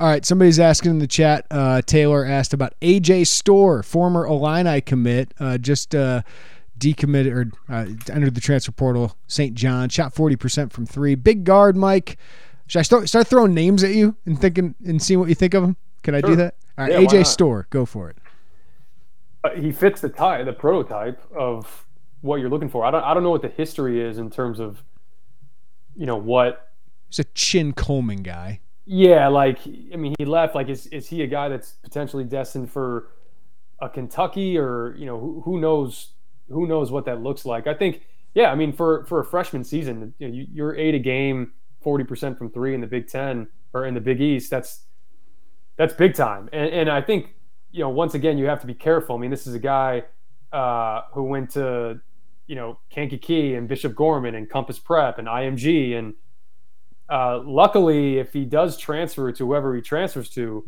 [0.00, 1.46] All right, somebody's asking in the chat.
[1.50, 6.22] Uh, Taylor asked about AJ Storr, former Illini commit, uh, just uh,
[6.78, 9.14] decommitted or uh, entered the transfer portal.
[9.26, 9.54] St.
[9.54, 11.16] John shot forty percent from three.
[11.16, 12.16] Big guard, Mike.
[12.66, 15.52] Should I start start throwing names at you and thinking and seeing what you think
[15.52, 15.76] of them?
[16.02, 16.30] Can I sure.
[16.30, 16.54] do that?
[16.78, 18.16] All right, yeah, AJ Storr, go for it.
[19.44, 21.86] Uh, he fits the type, the prototype of
[22.22, 22.86] what you're looking for.
[22.86, 24.82] I don't I don't know what the history is in terms of,
[25.94, 26.70] you know what.
[27.10, 28.60] He's a chin combing guy.
[28.92, 29.60] Yeah, like
[29.92, 30.56] I mean, he left.
[30.56, 33.12] Like, is is he a guy that's potentially destined for
[33.80, 36.08] a Kentucky or you know who, who knows
[36.48, 37.68] who knows what that looks like?
[37.68, 38.02] I think,
[38.34, 41.52] yeah, I mean, for for a freshman season, you know, you, you're eight a game,
[41.80, 44.50] forty percent from three in the Big Ten or in the Big East.
[44.50, 44.80] That's
[45.76, 46.48] that's big time.
[46.52, 47.36] And and I think
[47.70, 49.14] you know once again you have to be careful.
[49.14, 50.02] I mean, this is a guy
[50.52, 52.00] uh, who went to
[52.48, 56.14] you know Kankakee and Bishop Gorman and Compass Prep and IMG and
[57.10, 60.64] uh, luckily, if he does transfer to whoever he transfers to,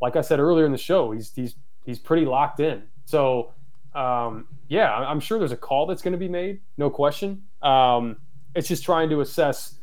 [0.00, 1.54] like I said earlier in the show, he's he's
[1.86, 2.82] he's pretty locked in.
[3.04, 3.52] So
[3.94, 7.42] um, yeah, I'm sure there's a call that's going to be made, no question.
[7.62, 8.18] Um,
[8.54, 9.76] it's just trying to assess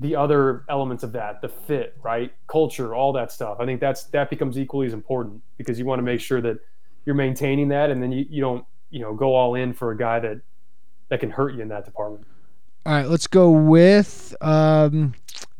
[0.00, 3.58] the other elements of that, the fit, right, culture, all that stuff.
[3.60, 6.58] I think that's that becomes equally as important because you want to make sure that
[7.04, 9.96] you're maintaining that, and then you, you don't you know go all in for a
[9.96, 10.40] guy that
[11.08, 12.26] that can hurt you in that department.
[12.86, 15.14] All right, let's go with um,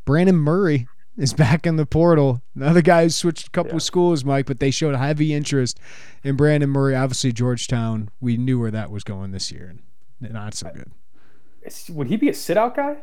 [0.04, 0.86] Brandon Murray
[1.18, 2.40] is back in the portal.
[2.54, 3.76] Another guy who switched a couple yeah.
[3.78, 5.80] of schools, Mike, but they showed heavy interest
[6.22, 6.94] in Brandon Murray.
[6.94, 9.74] Obviously, Georgetown, we knew where that was going this year,
[10.20, 10.92] and not so good.
[11.88, 12.98] Would he be a sit out guy?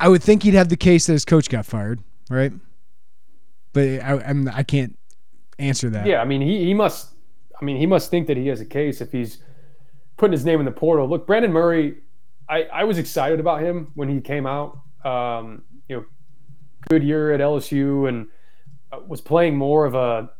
[0.00, 2.54] I would think he'd have the case that his coach got fired, right?
[3.74, 4.98] But I, I'm I can't
[5.58, 6.06] answer that.
[6.06, 7.10] Yeah, I mean he he must.
[7.60, 9.42] I mean he must think that he has a case if he's
[10.16, 11.06] putting his name in the portal.
[11.06, 11.98] Look, Brandon Murray
[12.48, 14.80] I, I was excited about him when he came out.
[15.04, 16.04] Um, you know,
[16.88, 18.28] good year at LSU and
[18.92, 20.30] uh, was playing more of a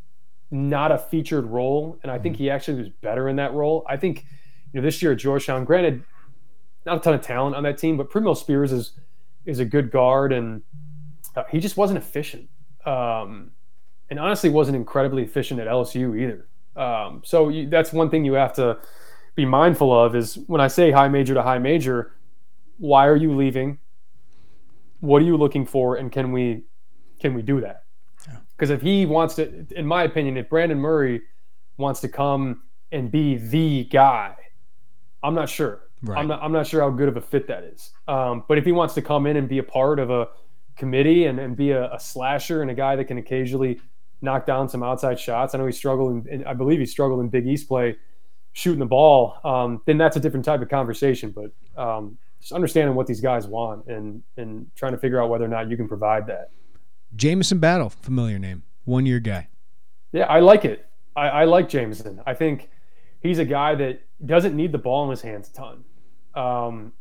[0.50, 3.84] not a featured role, and I think he actually was better in that role.
[3.88, 4.24] I think
[4.72, 6.02] you know this year at Georgetown, granted,
[6.86, 8.92] not a ton of talent on that team, but Primo Spears is
[9.44, 10.62] is a good guard, and
[11.36, 12.48] uh, he just wasn't efficient,
[12.86, 13.50] um,
[14.08, 16.48] and honestly wasn't incredibly efficient at LSU either.
[16.82, 18.78] Um, so you, that's one thing you have to
[19.38, 22.12] be mindful of is when I say high major to high major,
[22.78, 23.78] why are you leaving?
[24.98, 26.64] What are you looking for, and can we
[27.20, 27.84] can we do that?
[28.56, 28.76] Because yeah.
[28.76, 31.22] if he wants to, in my opinion, if Brandon Murray
[31.76, 34.34] wants to come and be the guy,
[35.22, 35.82] I'm not sure.
[36.02, 36.18] Right.
[36.18, 36.42] I'm not.
[36.42, 37.92] I'm not sure how good of a fit that is.
[38.08, 40.26] Um, but if he wants to come in and be a part of a
[40.76, 43.80] committee and, and be a, a, slasher and a guy that can occasionally
[44.20, 46.26] knock down some outside shots, I know he struggled.
[46.26, 47.96] In, I believe he struggled in Big East play
[48.58, 51.30] shooting the ball, um, then that's a different type of conversation.
[51.30, 55.44] But um, just understanding what these guys want and and trying to figure out whether
[55.44, 56.50] or not you can provide that.
[57.14, 59.48] Jamison Battle, familiar name, one year guy.
[60.12, 60.86] Yeah, I like it.
[61.14, 62.20] I, I like Jamison.
[62.26, 62.68] I think
[63.22, 65.84] he's a guy that doesn't need the ball in his hands a ton.
[66.34, 66.92] Um,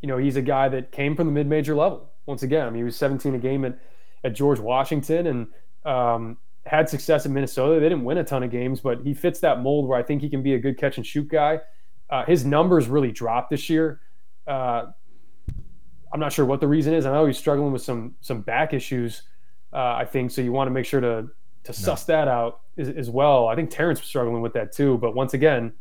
[0.00, 2.10] you know, he's a guy that came from the mid-major level.
[2.26, 3.78] Once again, I mean, he was 17 a game at,
[4.24, 5.46] at George Washington, and
[5.84, 7.80] um, had success in Minnesota.
[7.80, 10.22] They didn't win a ton of games, but he fits that mold where I think
[10.22, 11.60] he can be a good catch and shoot guy.
[12.08, 14.00] Uh, his numbers really dropped this year.
[14.46, 14.86] Uh,
[16.12, 17.06] I'm not sure what the reason is.
[17.06, 19.22] I know he's struggling with some some back issues.
[19.72, 20.42] Uh, I think so.
[20.42, 21.28] You want to make sure to
[21.64, 23.46] to suss that out as, as, well.
[23.46, 24.98] I think Terrence was struggling with that too.
[24.98, 25.72] But once again,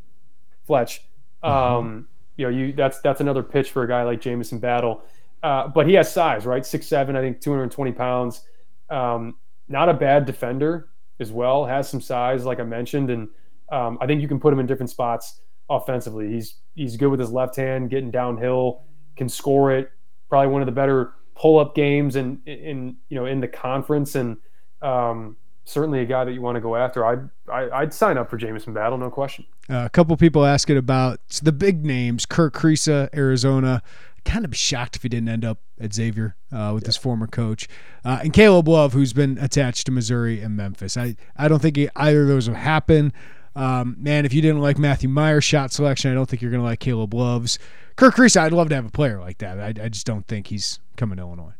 [0.67, 1.03] Fletch,
[1.41, 1.99] um, mm-hmm.
[2.37, 5.03] you know, you that's that's another pitch for a guy like Jamison Battle.
[5.43, 6.65] Uh, but he has size, right?
[6.65, 8.41] Six seven, I think, 220 pounds.
[8.89, 9.35] Um,
[9.71, 11.65] not a bad defender as well.
[11.65, 13.29] Has some size, like I mentioned, and
[13.71, 16.31] um, I think you can put him in different spots offensively.
[16.31, 18.83] He's he's good with his left hand, getting downhill,
[19.15, 19.91] can score it.
[20.29, 24.15] Probably one of the better pull up games and in you know in the conference
[24.15, 24.37] and
[24.81, 27.05] um, certainly a guy that you want to go after.
[27.05, 29.45] I'd I, would i would sign up for Jamison Battle, no question.
[29.69, 33.81] Uh, a couple people asking about the big names: Kerr Kriisa, Arizona.
[34.23, 36.87] Kind of be shocked if he didn't end up at Xavier uh, with yeah.
[36.87, 37.67] his former coach,
[38.05, 40.95] uh, and Caleb Love, who's been attached to Missouri and Memphis.
[40.95, 43.13] I I don't think either of those will happen.
[43.55, 46.61] Um, man, if you didn't like Matthew Mayer's shot selection, I don't think you're going
[46.61, 47.59] to like Caleb Love's.
[47.95, 49.59] Kerr Kriisa, I'd love to have a player like that.
[49.59, 51.53] I, I just don't think he's coming to Illinois.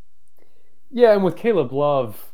[0.90, 2.34] Yeah, and with Caleb Love,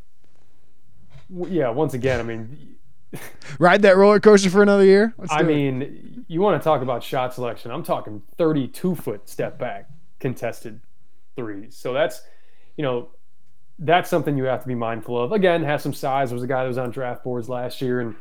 [1.30, 2.75] yeah, once again, I mean,
[3.59, 5.13] ride that roller coaster for another year.
[5.17, 5.91] Let's I mean, it.
[6.28, 7.71] you want to talk about shot selection?
[7.71, 9.89] I'm talking 32 foot step back
[10.20, 10.82] contested
[11.36, 11.76] threes.
[11.78, 12.22] So that's,
[12.76, 13.09] you know,
[13.80, 15.32] that's something you have to be mindful of.
[15.32, 16.34] Again, has some size.
[16.34, 18.15] Was a guy that was on draft boards last year, and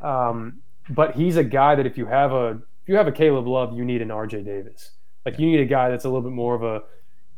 [0.00, 3.46] um, but he's a guy that if you have a if you have a Caleb
[3.46, 4.92] Love, you need an RJ Davis.
[5.24, 6.82] Like you need a guy that's a little bit more of a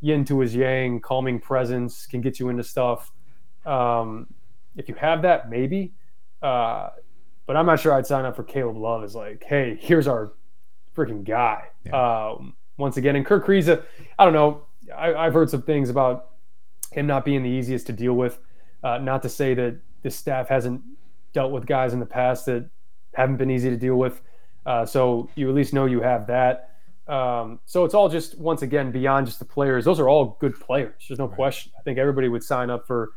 [0.01, 3.13] yin to his yang, calming presence, can get you into stuff.
[3.65, 4.29] Um,
[4.77, 5.93] if you have that, maybe.
[6.43, 6.91] Uh,
[7.47, 10.33] but I'm not sure I'd sign up for Caleb Love as like, hey, here's our
[10.97, 11.65] freaking guy.
[11.85, 12.31] Yeah.
[12.31, 13.85] Um, once again, and Kerr Kriisa,
[14.19, 14.63] I don't know.
[14.97, 16.31] I, have heard some things about
[16.93, 18.39] him not being the easiest to deal with.
[18.83, 20.83] Uh, not to say that this staff hasn't
[21.33, 22.69] dealt with guys in the past that
[23.15, 24.21] haven't been easy to deal with.
[24.65, 26.71] Uh, so you at least know you have that.
[27.09, 29.85] Um, so it's all just once again beyond just the players.
[29.85, 31.05] Those are all good players.
[31.09, 31.37] There's no right.
[31.37, 31.73] question.
[31.79, 33.13] I think everybody would sign up for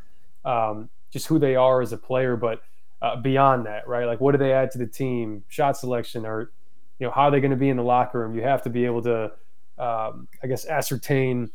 [0.45, 2.61] um, just who they are as a player, but
[3.01, 4.05] uh, beyond that, right?
[4.05, 5.43] Like what do they add to the team?
[5.47, 6.51] Shot selection, or
[6.99, 8.35] you know how are they going to be in the locker room?
[8.35, 9.31] You have to be able to,
[9.79, 11.49] um, I guess, ascertain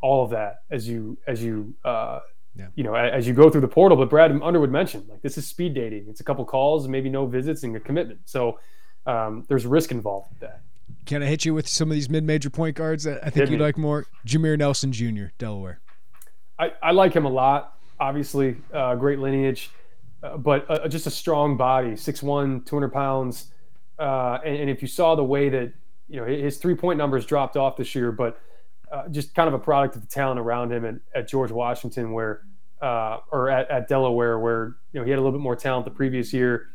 [0.00, 2.20] all of that as you as you uh,
[2.56, 2.66] yeah.
[2.74, 3.96] you know as you go through the portal.
[3.96, 6.06] But Brad Underwood mentioned like this is speed dating.
[6.08, 8.20] It's a couple calls, maybe no visits, and a commitment.
[8.26, 8.60] So
[9.06, 10.60] um, there's risk involved with that.
[11.06, 13.60] Can I hit you with some of these mid-major point guards that I think you'd
[13.60, 14.06] like more?
[14.26, 15.80] Jameer Nelson Jr., Delaware.
[16.58, 17.78] I, I like him a lot.
[18.00, 19.70] Obviously, uh, great lineage,
[20.22, 23.48] uh, but uh, just a strong body, 6'1", 200 pounds.
[23.98, 25.72] Uh, and, and, if you saw the way that
[26.08, 28.40] you know his three-point numbers dropped off this year, but
[28.92, 32.42] uh, just kind of a product of the talent around him at, George Washington, where
[32.82, 35.84] uh, or at, at, Delaware, where you know he had a little bit more talent
[35.84, 36.68] the previous year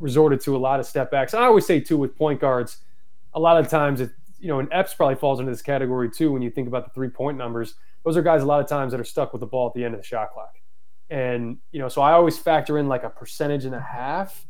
[0.00, 1.34] resorted to a lot of step backs.
[1.34, 2.78] I always say too with point guards,
[3.32, 4.10] a lot of times it
[4.44, 6.90] you know, and Epps probably falls into this category too when you think about the
[6.90, 7.76] three point numbers.
[8.04, 9.82] Those are guys a lot of times that are stuck with the ball at the
[9.82, 10.60] end of the shot clock.
[11.08, 14.44] And, you know, so I always factor in like a percentage and a half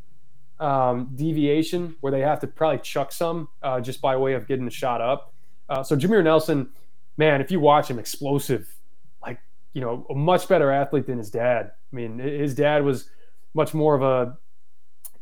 [0.60, 4.64] um, deviation where they have to probably chuck some uh, just by way of getting
[4.64, 5.32] the shot up.
[5.68, 6.70] Uh, so Jameer Nelson,
[7.16, 8.68] man, if you watch him, explosive,
[9.22, 9.40] like,
[9.72, 11.72] you know, a much better athlete than his dad.
[11.92, 13.08] I mean, his dad was
[13.54, 14.36] much more of a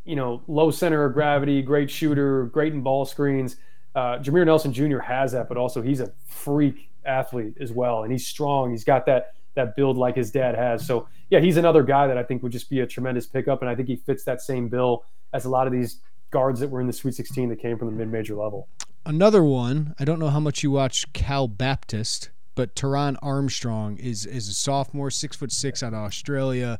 [0.04, 3.56] you know, low center of gravity, great shooter, great in ball screens.
[3.94, 4.98] Uh, Jameer Nelson Jr.
[4.98, 8.70] has that, but also he's a freak athlete as well, and he's strong.
[8.70, 10.84] He's got that that build like his dad has.
[10.84, 13.70] So yeah, he's another guy that I think would just be a tremendous pickup, and
[13.70, 16.80] I think he fits that same bill as a lot of these guards that were
[16.80, 18.68] in the Sweet 16 that came from the mid-major level.
[19.04, 19.94] Another one.
[19.98, 24.54] I don't know how much you watch Cal Baptist, but Taran Armstrong is is a
[24.54, 26.78] sophomore, six foot six out of Australia.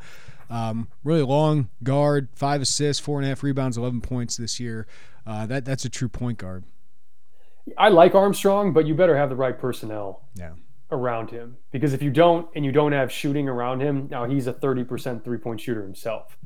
[0.49, 4.87] Um, really long guard, five assists, four and a half rebounds, eleven points this year.
[5.27, 6.65] Uh, that that's a true point guard.
[7.79, 10.53] I like Armstrong, but you better have the right personnel yeah.
[10.91, 14.47] around him because if you don't and you don't have shooting around him, now he's
[14.47, 16.37] a thirty percent three point shooter himself,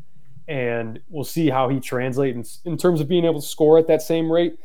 [0.48, 3.86] and we'll see how he translates in, in terms of being able to score at
[3.88, 4.58] that same rate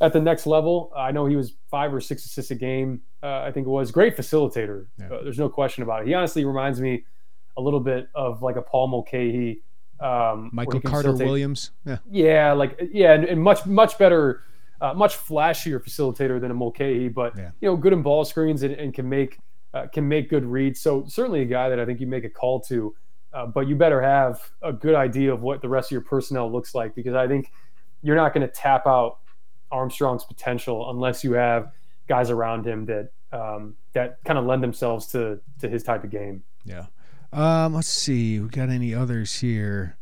[0.00, 0.92] at the next level.
[0.96, 3.00] I know he was five or six assists a game.
[3.22, 4.86] Uh, I think it was great facilitator.
[4.98, 5.06] Yeah.
[5.06, 6.08] Uh, there's no question about it.
[6.08, 7.04] He honestly reminds me
[7.56, 9.62] a little bit of like a Paul Mulcahy,
[10.00, 11.70] um, Michael Carter Williams.
[11.86, 14.42] Yeah, yeah, like yeah, and, and much much better,
[14.80, 17.50] uh, much flashier facilitator than a Mulcahy, but yeah.
[17.60, 19.38] you know, good in ball screens and, and can make
[19.72, 20.80] uh, can make good reads.
[20.80, 22.94] So certainly a guy that I think you make a call to.
[23.34, 26.50] Uh, but you better have a good idea of what the rest of your personnel
[26.50, 27.50] looks like because I think
[28.00, 29.18] you're not going to tap out
[29.72, 31.72] Armstrong's potential unless you have
[32.08, 36.10] guys around him that um, that kind of lend themselves to to his type of
[36.10, 36.44] game.
[36.64, 36.86] Yeah.
[37.32, 38.38] Um, let's see.
[38.38, 39.96] We got any others here?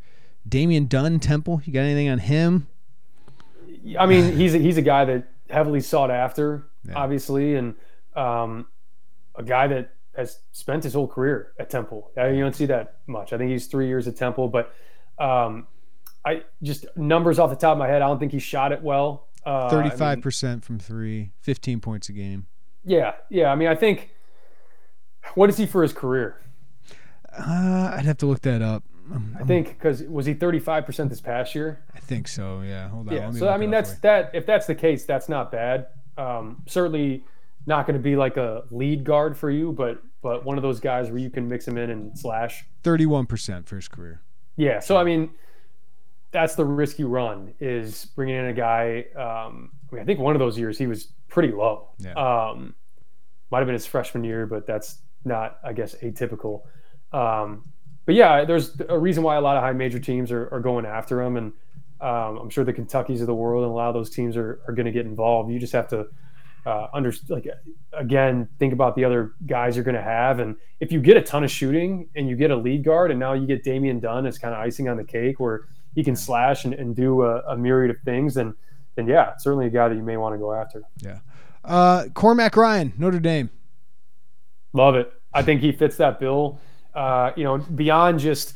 [0.46, 1.62] Damian Dunn, Temple.
[1.64, 2.66] You got anything on him?
[3.98, 6.94] I mean, he's a, he's a guy that heavily sought after, yeah.
[6.94, 7.74] obviously, and
[8.14, 8.66] um,
[9.34, 12.10] a guy that has spent his whole career at Temple.
[12.16, 13.32] You don't see that much.
[13.32, 14.74] I think he's three years at Temple, but
[15.18, 15.66] um,
[16.24, 18.02] I just numbers off the top of my head.
[18.02, 19.28] I don't think he shot it well.
[19.44, 22.46] Uh, Thirty-five percent from three, 15 points a game.
[22.84, 23.50] Yeah, yeah.
[23.50, 24.10] I mean, I think.
[25.34, 26.40] What is he for his career?
[27.32, 28.82] Uh, I'd have to look that up.
[29.12, 31.84] I'm, I think because was he 35 percent this past year?
[31.94, 32.60] I think so.
[32.62, 32.88] Yeah.
[32.88, 33.14] Hold on.
[33.14, 33.30] Yeah.
[33.32, 34.30] So I mean, that's that.
[34.34, 35.86] If that's the case, that's not bad.
[36.18, 37.24] Um, certainly,
[37.66, 40.80] not going to be like a lead guard for you, but but one of those
[40.80, 42.64] guys where you can mix him in and slash.
[42.82, 44.22] Thirty-one percent for his career.
[44.56, 45.30] Yeah, so I mean,
[46.30, 49.06] that's the risk you run is bringing in a guy.
[49.16, 51.90] Um, I mean, I think one of those years he was pretty low.
[51.98, 52.12] Yeah.
[52.12, 52.74] Um,
[53.50, 56.62] might have been his freshman year, but that's not, I guess, atypical.
[57.12, 57.70] Um,
[58.06, 60.86] but yeah, there's a reason why a lot of high major teams are, are going
[60.86, 61.52] after him, and
[62.00, 64.60] um, I'm sure the Kentuckys of the world and a lot of those teams are,
[64.66, 65.50] are going to get involved.
[65.52, 66.06] You just have to
[66.64, 67.46] uh, under like
[67.92, 71.22] again think about the other guys you're going to have, and if you get a
[71.22, 74.26] ton of shooting and you get a lead guard, and now you get Damian Dunn
[74.26, 77.40] as kind of icing on the cake, where he can slash and, and do a,
[77.48, 78.54] a myriad of things, and
[78.94, 80.82] then yeah, certainly a guy that you may want to go after.
[81.00, 81.18] Yeah.
[81.64, 83.50] Uh, Cormac Ryan, Notre Dame.
[84.72, 85.12] Love it.
[85.32, 86.58] I think he fits that bill.
[86.94, 88.54] Uh, you know, beyond just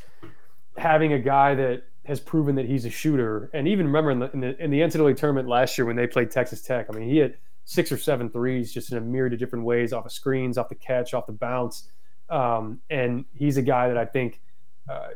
[0.77, 4.31] having a guy that has proven that he's a shooter, and even remember in the,
[4.33, 6.87] in the in the NCAA tournament last year when they played Texas Tech.
[6.89, 9.93] I mean, he hit six or seven threes just in a myriad of different ways,
[9.93, 11.91] off of screens, off the catch, off the bounce,
[12.31, 14.41] um, and he's a guy that I think
[14.89, 15.09] uh,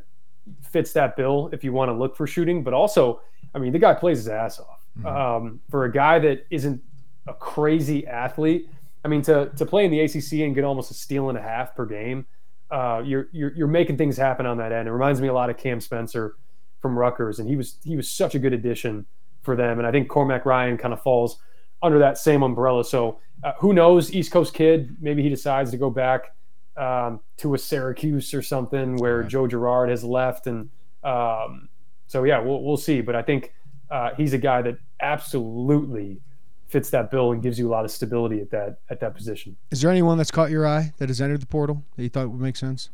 [0.63, 2.63] fits that bill if you want to look for shooting.
[2.63, 3.23] But also,
[3.55, 4.85] I mean, the guy plays his ass off.
[4.99, 5.07] Mm-hmm.
[5.07, 6.83] Um, for a guy that isn't
[7.29, 8.69] a crazy athlete,
[9.05, 11.43] I mean, to to play in the ACC and get almost a steal and a
[11.43, 12.27] half per game,
[12.73, 14.89] uh, you're, you're you're making things happen on that end.
[14.89, 16.35] It reminds me a lot of Cam Spencer
[16.81, 19.07] from Rutgers, and he was he was such a good addition
[19.43, 19.79] for them.
[19.79, 21.39] And I think Cormac Ryan kind of falls
[21.83, 22.85] under that same umbrella.
[22.85, 24.13] So uh, who knows?
[24.13, 26.35] East Coast kid, maybe he decides to go back
[26.77, 30.69] um, to a Syracuse or something where Joe Girard has left, and
[31.05, 31.69] um,
[32.07, 33.01] so yeah, we'll we'll see.
[33.01, 33.53] But I think
[33.91, 36.21] uh, he's a guy that absolutely
[36.69, 39.57] fits that bill and gives you a lot of stability at that at that position.
[39.71, 42.31] Is there anyone that's caught your eye that has entered the portal that you thought
[42.31, 42.91] would make sense?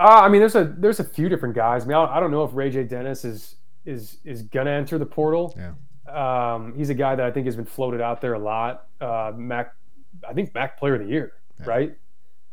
[0.00, 1.84] Uh, I mean, there's a there's a few different guys.
[1.84, 5.06] I mean, I, I don't know if RayJ Dennis is is is gonna enter the
[5.06, 5.54] portal.
[5.56, 5.72] Yeah.
[6.08, 8.86] Um, he's a guy that I think has been floated out there a lot.
[9.00, 9.74] Uh, Mac,
[10.28, 11.66] I think Mac Player of the Year, yeah.
[11.66, 11.96] right?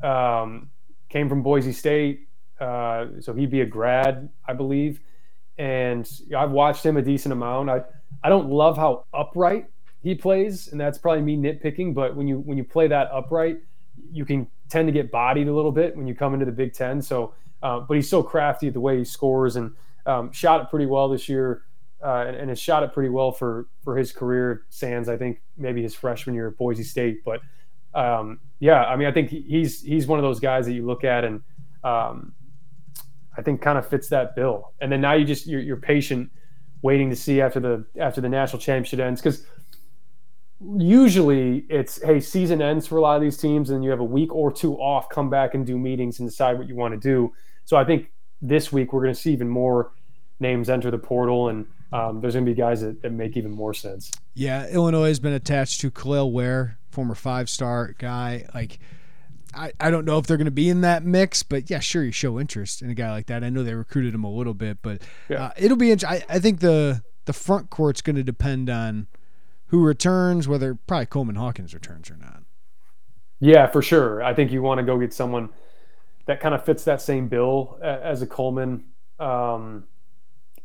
[0.03, 0.69] Um,
[1.09, 2.27] came from Boise State,
[2.59, 4.99] uh, so he'd be a grad, I believe.
[5.57, 7.69] And I've watched him a decent amount.
[7.69, 7.83] I
[8.23, 9.67] I don't love how upright
[10.01, 11.93] he plays, and that's probably me nitpicking.
[11.93, 13.59] But when you when you play that upright,
[14.11, 16.73] you can tend to get bodied a little bit when you come into the Big
[16.73, 17.01] Ten.
[17.01, 17.33] So,
[17.63, 19.71] uh, but he's so crafty at the way he scores and
[20.05, 21.63] um, shot it pretty well this year,
[22.03, 24.65] uh, and, and, has shot it pretty well for for his career.
[24.69, 27.41] Sands, I think maybe his freshman year at Boise State, but
[27.93, 31.03] um, yeah, I mean, I think he's he's one of those guys that you look
[31.03, 31.41] at and
[31.83, 32.33] um,
[33.37, 34.73] I think kind of fits that bill.
[34.81, 36.29] And then now you just you're, you're patient,
[36.81, 39.45] waiting to see after the after the national championship ends because
[40.77, 44.05] usually it's hey season ends for a lot of these teams and you have a
[44.05, 46.99] week or two off come back and do meetings and decide what you want to
[46.99, 47.31] do
[47.65, 49.91] so i think this week we're going to see even more
[50.39, 51.65] names enter the portal and
[51.95, 55.19] um, there's going to be guys that, that make even more sense yeah illinois has
[55.19, 58.79] been attached to Kel'el Ware former five star guy like
[59.55, 62.03] I, I don't know if they're going to be in that mix, but yeah, sure,
[62.03, 63.43] you show interest in a guy like that.
[63.43, 65.45] I know they recruited him a little bit, but yeah.
[65.45, 65.91] uh, it'll be.
[65.91, 66.27] interesting.
[66.29, 69.07] I think the the front court's going to depend on
[69.67, 72.43] who returns, whether probably Coleman Hawkins returns or not.
[73.39, 74.23] Yeah, for sure.
[74.23, 75.49] I think you want to go get someone
[76.25, 78.85] that kind of fits that same bill as a Coleman.
[79.19, 79.85] Um,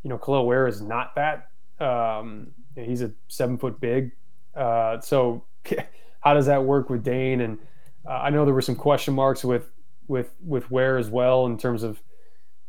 [0.02, 1.50] you know, Kel'el Ware is not that.
[1.78, 4.12] Um, he's a seven foot big.
[4.54, 5.44] Uh, so
[6.20, 7.40] how does that work with Dain?
[7.40, 7.58] And
[8.06, 9.70] uh, I know there were some question marks with
[10.08, 12.02] with with Ware as well in terms of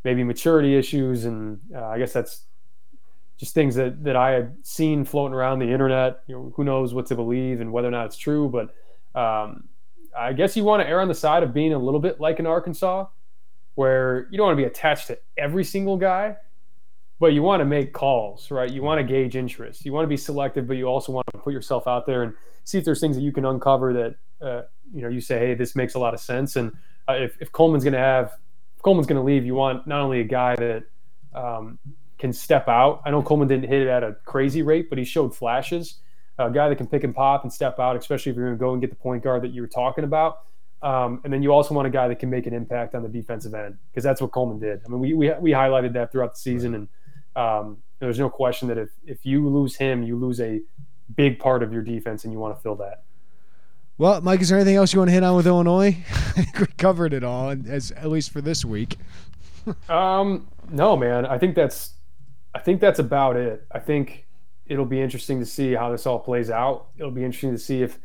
[0.03, 2.43] maybe maturity issues, and uh, I guess that's
[3.37, 6.23] just things that that I had seen floating around the internet.
[6.27, 9.67] You know, who knows what to believe and whether or not it's true, but um,
[10.17, 12.39] I guess you want to err on the side of being a little bit like
[12.39, 13.07] in Arkansas,
[13.75, 16.35] where you don't want to be attached to every single guy,
[17.21, 18.71] but you want to make calls, right?
[18.71, 19.85] You want to gauge interest.
[19.85, 22.33] You want to be selective, but you also want to put yourself out there and
[22.63, 24.15] see if there's things that you can uncover that
[24.45, 26.55] uh, you know you say, hey, this makes a lot of sense.
[26.55, 26.71] And
[27.07, 28.33] uh, if, if Coleman's going to have,
[28.75, 30.83] if Coleman's going to leave, you want not only a guy that
[31.35, 31.77] um,
[32.17, 33.03] can step out.
[33.05, 35.99] I know Coleman didn't hit it at a crazy rate, but he showed flashes.
[36.39, 38.59] A guy that can pick and pop and step out, especially if you're going to
[38.59, 40.39] go and get the point guard that you were talking about.
[40.81, 43.09] Um, and then you also want a guy that can make an impact on the
[43.09, 44.81] defensive end because that's what Coleman did.
[44.83, 46.87] I mean, we, we, we highlighted that throughout the season, and
[47.35, 50.61] um, there's no question that if if you lose him, you lose a
[51.15, 53.03] big part of your defense, and you want to fill that.
[53.97, 55.97] Well, Mike, is there anything else you want to hit on with Illinois?
[56.09, 58.97] I think we covered it all, as at least for this week.
[59.89, 61.25] um, no, man.
[61.25, 61.93] I think that's
[62.55, 63.65] I think that's about it.
[63.71, 64.27] I think
[64.65, 66.87] it'll be interesting to see how this all plays out.
[66.97, 67.99] It'll be interesting to see if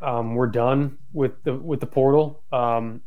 [0.00, 2.42] um, we're done with the with the portal.
[2.52, 3.02] Um,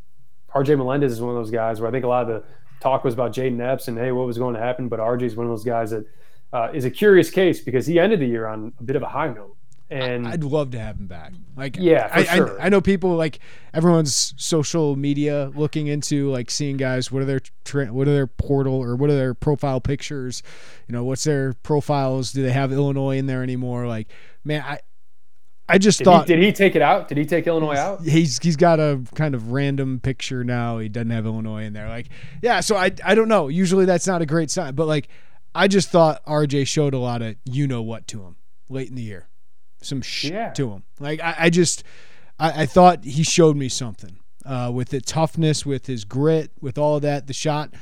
[0.53, 2.43] RJ Melendez is one of those guys where I think a lot of the
[2.80, 4.88] talk was about Jayden Epps and hey, what was going to happen.
[4.88, 6.06] But RJ is one of those guys that
[6.54, 9.08] uh, is a curious case because he ended the year on a bit of a
[9.08, 9.56] high note.
[9.90, 11.34] And I'd love to have him back.
[11.56, 12.60] Like, Yeah, I, sure.
[12.60, 13.40] I, I know people like
[13.72, 17.12] everyone's social media looking into like seeing guys.
[17.12, 20.42] What are their tra- what are their portal or what are their profile pictures?
[20.88, 22.32] You know, what's their profiles?
[22.32, 23.86] Do they have Illinois in there anymore?
[23.86, 24.08] Like,
[24.44, 24.80] man, I
[25.68, 27.07] I just did, thought he, did he take it out?
[27.07, 28.01] Did he take Illinois out?
[28.03, 30.78] he's he's got a kind of random picture now.
[30.78, 31.89] He doesn't have Illinois in there.
[31.89, 32.07] Like,
[32.41, 33.47] yeah, so I I don't know.
[33.47, 35.07] Usually that's not a great sign, but like
[35.55, 38.36] I just thought RJ showed a lot of you know what to him
[38.70, 39.28] late in the year.
[39.82, 40.51] Some shit Yeah.
[40.51, 40.84] to him.
[40.99, 41.84] Like I, I just
[42.39, 44.18] I, I thought he showed me something.
[44.45, 47.74] Uh, with the toughness, with his grit, with all of that, the shot,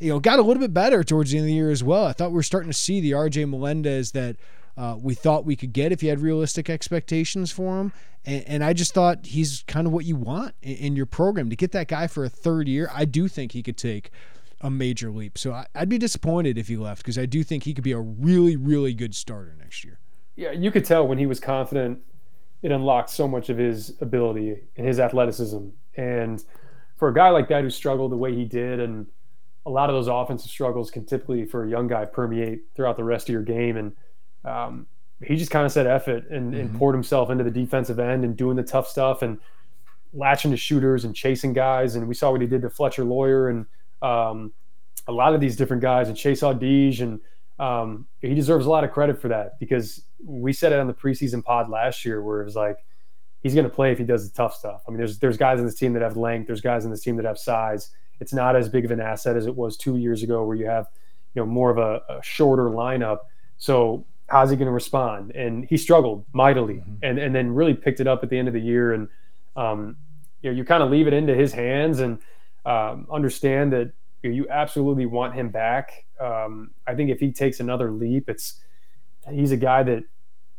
[0.00, 2.06] you know, got a little bit better towards the end of the year as well.
[2.06, 4.34] I thought we were starting to see the RJ Melendez that
[4.78, 7.92] uh, we thought we could get if you had realistic expectations for him.
[8.24, 11.50] And, and I just thought he's kind of what you want in, in your program
[11.50, 12.88] to get that guy for a third year.
[12.94, 14.12] I do think he could take
[14.60, 15.36] a major leap.
[15.36, 17.90] So I, I'd be disappointed if he left because I do think he could be
[17.90, 19.98] a really, really good starter next year.
[20.36, 21.98] Yeah, you could tell when he was confident,
[22.62, 25.70] it unlocked so much of his ability and his athleticism.
[25.96, 26.44] And
[26.96, 29.08] for a guy like that who struggled the way he did, and
[29.66, 33.04] a lot of those offensive struggles can typically, for a young guy, permeate throughout the
[33.04, 33.76] rest of your game.
[33.76, 33.92] And
[34.44, 34.86] um,
[35.22, 38.24] he just kind of said F it and, and poured himself into the defensive end
[38.24, 39.38] and doing the tough stuff and
[40.12, 41.96] latching to shooters and chasing guys.
[41.96, 43.66] And we saw what he did to Fletcher Loyer and
[44.00, 44.52] um,
[45.08, 47.00] a lot of these different guys and Chase Audige.
[47.00, 47.20] And
[47.58, 50.94] um, he deserves a lot of credit for that because we said it on the
[50.94, 52.78] preseason pod last year where it was like,
[53.40, 54.82] he's going to play if he does the tough stuff.
[54.86, 56.46] I mean, there's there's guys in this team that have length.
[56.46, 57.90] There's guys in this team that have size.
[58.20, 60.66] It's not as big of an asset as it was two years ago, where you
[60.66, 60.88] have
[61.34, 63.18] you know more of a, a shorter lineup.
[63.56, 65.32] So how's he going to respond?
[65.32, 68.54] And he struggled mightily, and and then really picked it up at the end of
[68.54, 68.92] the year.
[68.92, 69.08] And
[69.56, 69.96] um,
[70.42, 72.20] you know, you kind of leave it into his hands and
[72.64, 76.04] um, understand that you, know, you absolutely want him back.
[76.20, 78.60] Um, I think if he takes another leap, it's
[79.30, 80.04] he's a guy that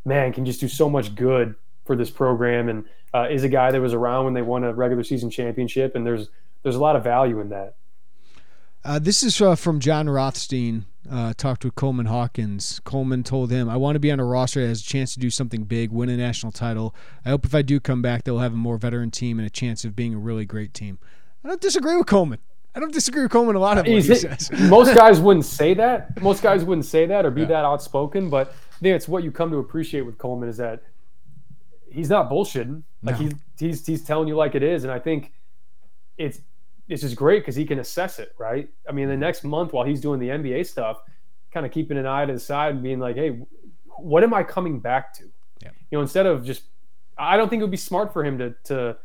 [0.06, 1.56] man can just do so much good
[1.86, 4.74] for this program and uh, is a guy that was around when they won a
[4.74, 6.30] regular season championship and there's
[6.64, 7.76] there's a lot of value in that
[8.84, 10.86] Uh, this is uh, from Jon Rothstein.
[11.10, 12.82] Uh, talked with Coleman Hawkins.
[12.84, 15.20] Coleman told him, "I want to be on a roster that has a chance to
[15.20, 16.94] do something big, win a national title.
[17.26, 19.50] I hope if I do come back, they'll have a more veteran team and a
[19.50, 21.00] chance of being a really great team."
[21.44, 22.40] I don't disagree with Coleman.
[22.76, 24.52] I don't disagree with Coleman a lot of what he He's- says.
[24.70, 28.50] most guys wouldn't say that most guys wouldn't say that or be that outspoken but
[28.50, 30.84] I think it's what you come to appreciate with Coleman is that
[31.92, 33.28] he's not bullshitting like No.
[33.30, 33.32] he,
[33.68, 35.32] he's he's telling you like it is and I think
[36.18, 36.42] it's
[36.90, 39.86] it's is great because he can assess it right I mean the next month while
[39.86, 41.02] he's doing the NBA stuff
[41.54, 43.40] kind of keeping an eye to the side and being like hey
[43.98, 45.24] what am I coming back to
[45.64, 45.70] Yeah.
[45.92, 46.64] you know instead of just
[47.18, 48.98] I don't think it would be smart for him to to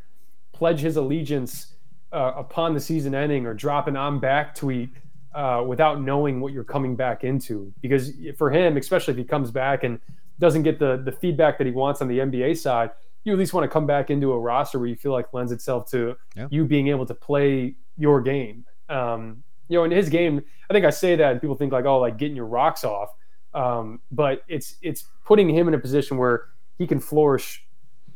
[0.52, 1.74] pledge his allegiance
[2.12, 4.90] uh, upon the season ending or drop an I'm back tweet
[5.34, 7.72] uh, without knowing what you're coming back into.
[7.82, 9.98] Because for him, especially if he comes back and
[10.38, 12.90] doesn't get the the feedback that he wants on the NBA side,
[13.24, 15.50] you at least want to come back into a roster where you feel like lends
[15.52, 16.46] itself to Yeah.
[16.50, 18.64] you being able to play your game.
[18.88, 21.86] Um, you know, in his game, I think I say that and people think like,
[21.86, 23.10] oh, like getting your rocks off.
[23.54, 26.46] Um, but it's it's putting him in a position where
[26.76, 27.64] he can flourish,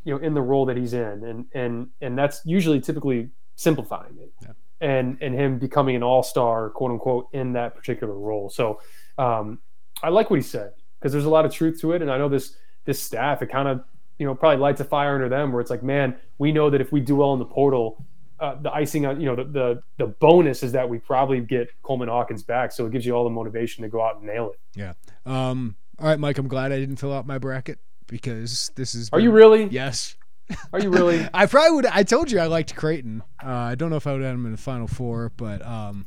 [0.05, 4.19] you know, in the role that he's in, and and and that's usually typically simplifying
[4.21, 4.33] it,
[4.81, 8.51] and and him becoming an all star, quote unquote, in that particular role.
[8.51, 8.81] So
[9.17, 9.61] um,
[10.03, 12.19] I like what he said because there's a lot of truth to it, and I
[12.19, 13.85] know this this staff, it kind of
[14.19, 16.81] you know probably lights a fire under them where it's like, man, we know that
[16.81, 18.05] if we do well in the portal.
[18.41, 21.69] Uh, the icing on, you know, the, the the bonus is that we probably get
[21.83, 24.53] Coleman Hawkins back, so it gives you all the motivation to go out and nail
[24.53, 24.79] it.
[24.79, 24.93] Yeah.
[25.27, 26.39] Um, all right, Mike.
[26.39, 29.11] I'm glad I didn't fill out my bracket because this is.
[29.13, 29.65] Are you really?
[29.65, 30.17] Yes.
[30.73, 31.29] Are you really?
[31.35, 31.87] I probably would.
[31.87, 33.23] I told you I liked Creighton.
[33.45, 35.65] Uh, I don't know if I would have had them in the Final Four, but
[35.65, 36.07] um,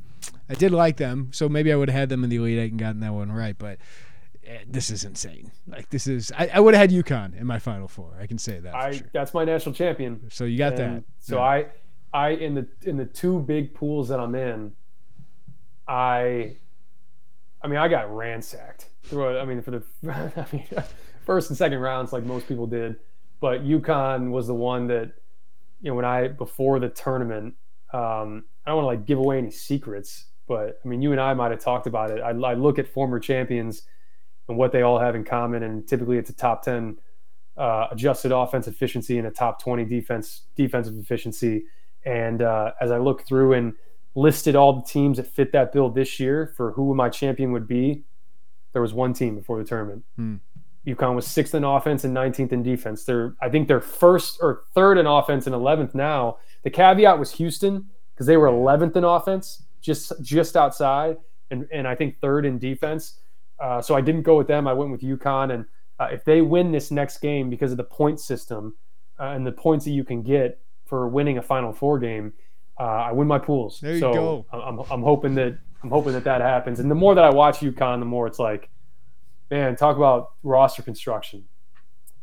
[0.50, 1.30] I did like them.
[1.34, 3.32] So maybe I would have had them in the Elite Eight and gotten that one
[3.32, 3.58] right.
[3.58, 3.78] But
[4.68, 5.52] this is insane.
[5.68, 6.32] Like this is.
[6.38, 8.16] I, I would have had UConn in my Final Four.
[8.20, 8.74] I can say that.
[8.76, 9.08] I sure.
[9.14, 10.30] that's my national champion.
[10.30, 11.04] So you got And that.
[11.20, 11.44] So Yeah.
[11.44, 11.66] I,
[12.14, 14.74] I in the in the two big pools that I'm in,
[15.88, 16.58] I,
[17.62, 18.88] I mean I got ransacked.
[19.04, 20.66] Through I mean for the, I mean
[21.26, 22.98] first and second rounds like most people did,
[23.40, 25.12] but UConn was the one that,
[25.82, 27.56] you know, when I before the tournament,
[27.94, 31.22] um, I don't want to like give away any secrets, but I mean you and
[31.22, 32.22] I might have talked about it.
[32.22, 33.84] I, I look at former champions
[34.52, 36.98] and what they all have in common, and typically it's a top ten
[37.58, 41.66] uh, adjusted offense efficiency and a top 20 defense defensive efficiency.
[42.06, 43.74] And uh, as I look through and
[44.16, 47.68] listed all the teams that fit that bill this year for who my champion would
[47.68, 48.04] be,
[48.74, 50.04] there was one team before the tournament.
[50.16, 50.36] Hmm.
[50.88, 53.04] UConn was sixth in offense and 19th in defense.
[53.04, 56.38] They're I think they're first or third in offense and 11th now.
[56.64, 61.18] The caveat was Houston because they were 11th in offense, just just outside,
[61.52, 63.20] and and I think third in defense.
[63.62, 64.68] Uh, so I didn't go with them.
[64.68, 65.66] I went with UConn, and
[66.00, 68.76] uh, if they win this next game because of the point system
[69.20, 72.34] uh, and the points that you can get for winning a Final Four game,
[72.80, 73.80] uh, I win my pools.
[73.80, 74.46] There you so go.
[74.52, 76.80] I'm, I'm hoping that I'm hoping that that happens.
[76.80, 78.70] And the more that I watch UConn, the more it's like,
[79.50, 81.44] man, talk about roster construction.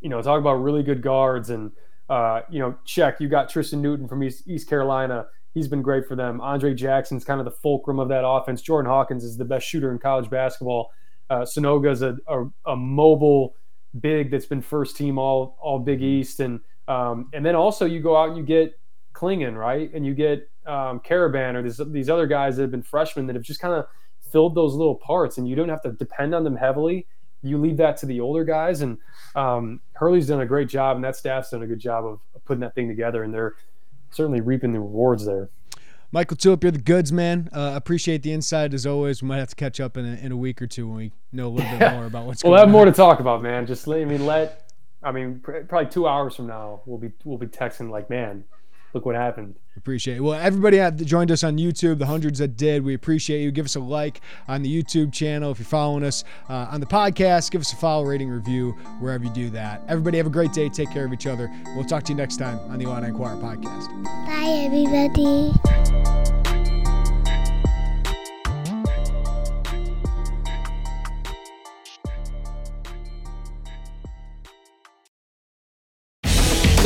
[0.01, 1.73] You know, talk about really good guards and
[2.09, 3.21] uh, you know, check.
[3.21, 5.27] You got Tristan Newton from East, East Carolina.
[5.55, 6.41] He's been great for them.
[6.41, 8.63] Andre Jackson's kind of the fulcrum of that offense.
[8.63, 10.91] Jordan Hawkins is the best shooter in college basketball.
[11.31, 13.55] Uh, Sanogo's a, a, a mobile
[14.01, 18.01] big that's been first team all all Big East, and um, and then also you
[18.01, 18.79] go out and you get
[19.13, 22.83] Clingan, right, and you get um, Karaban or these these other guys that have been
[22.83, 23.87] freshmen that have just kind of
[24.31, 27.07] filled those little parts, and you don't have to depend on them heavily.
[27.43, 28.99] You leave that to the older guys, and
[29.35, 32.61] um, Hurley's done a great job, and that staff's done a good job of putting
[32.61, 33.55] that thing together, and they're
[34.11, 35.51] certainly reaping the rewards there.
[36.11, 37.51] Mike LaTulip, you're the goods man.
[37.53, 39.23] Uh, appreciate the insight as always.
[39.23, 41.13] We might have to catch up in a, in a week or two when we
[41.33, 42.67] know a little bit more about what's we'll going on.
[42.67, 43.67] We'll have more to talk about, man.
[43.67, 47.11] Just let I mean let I mean pr- probably two hours from now we'll be
[47.25, 48.45] we'll be texting like, man,
[48.95, 49.57] look what happened.
[49.77, 50.21] Appreciate it.
[50.21, 53.51] Well, everybody that joined us on YouTube, the hundreds that did, we appreciate you.
[53.53, 56.87] Give us a like on the YouTube channel if you're following us uh, on the
[56.87, 57.51] podcast.
[57.51, 59.83] Give us a follow, rating, review wherever you do that.
[59.87, 60.69] Everybody have a great day.
[60.69, 61.49] Take care of each other.
[61.77, 63.89] We'll talk to you next time on the Illini Inquirer podcast.
[64.27, 66.48] Bye, everybody.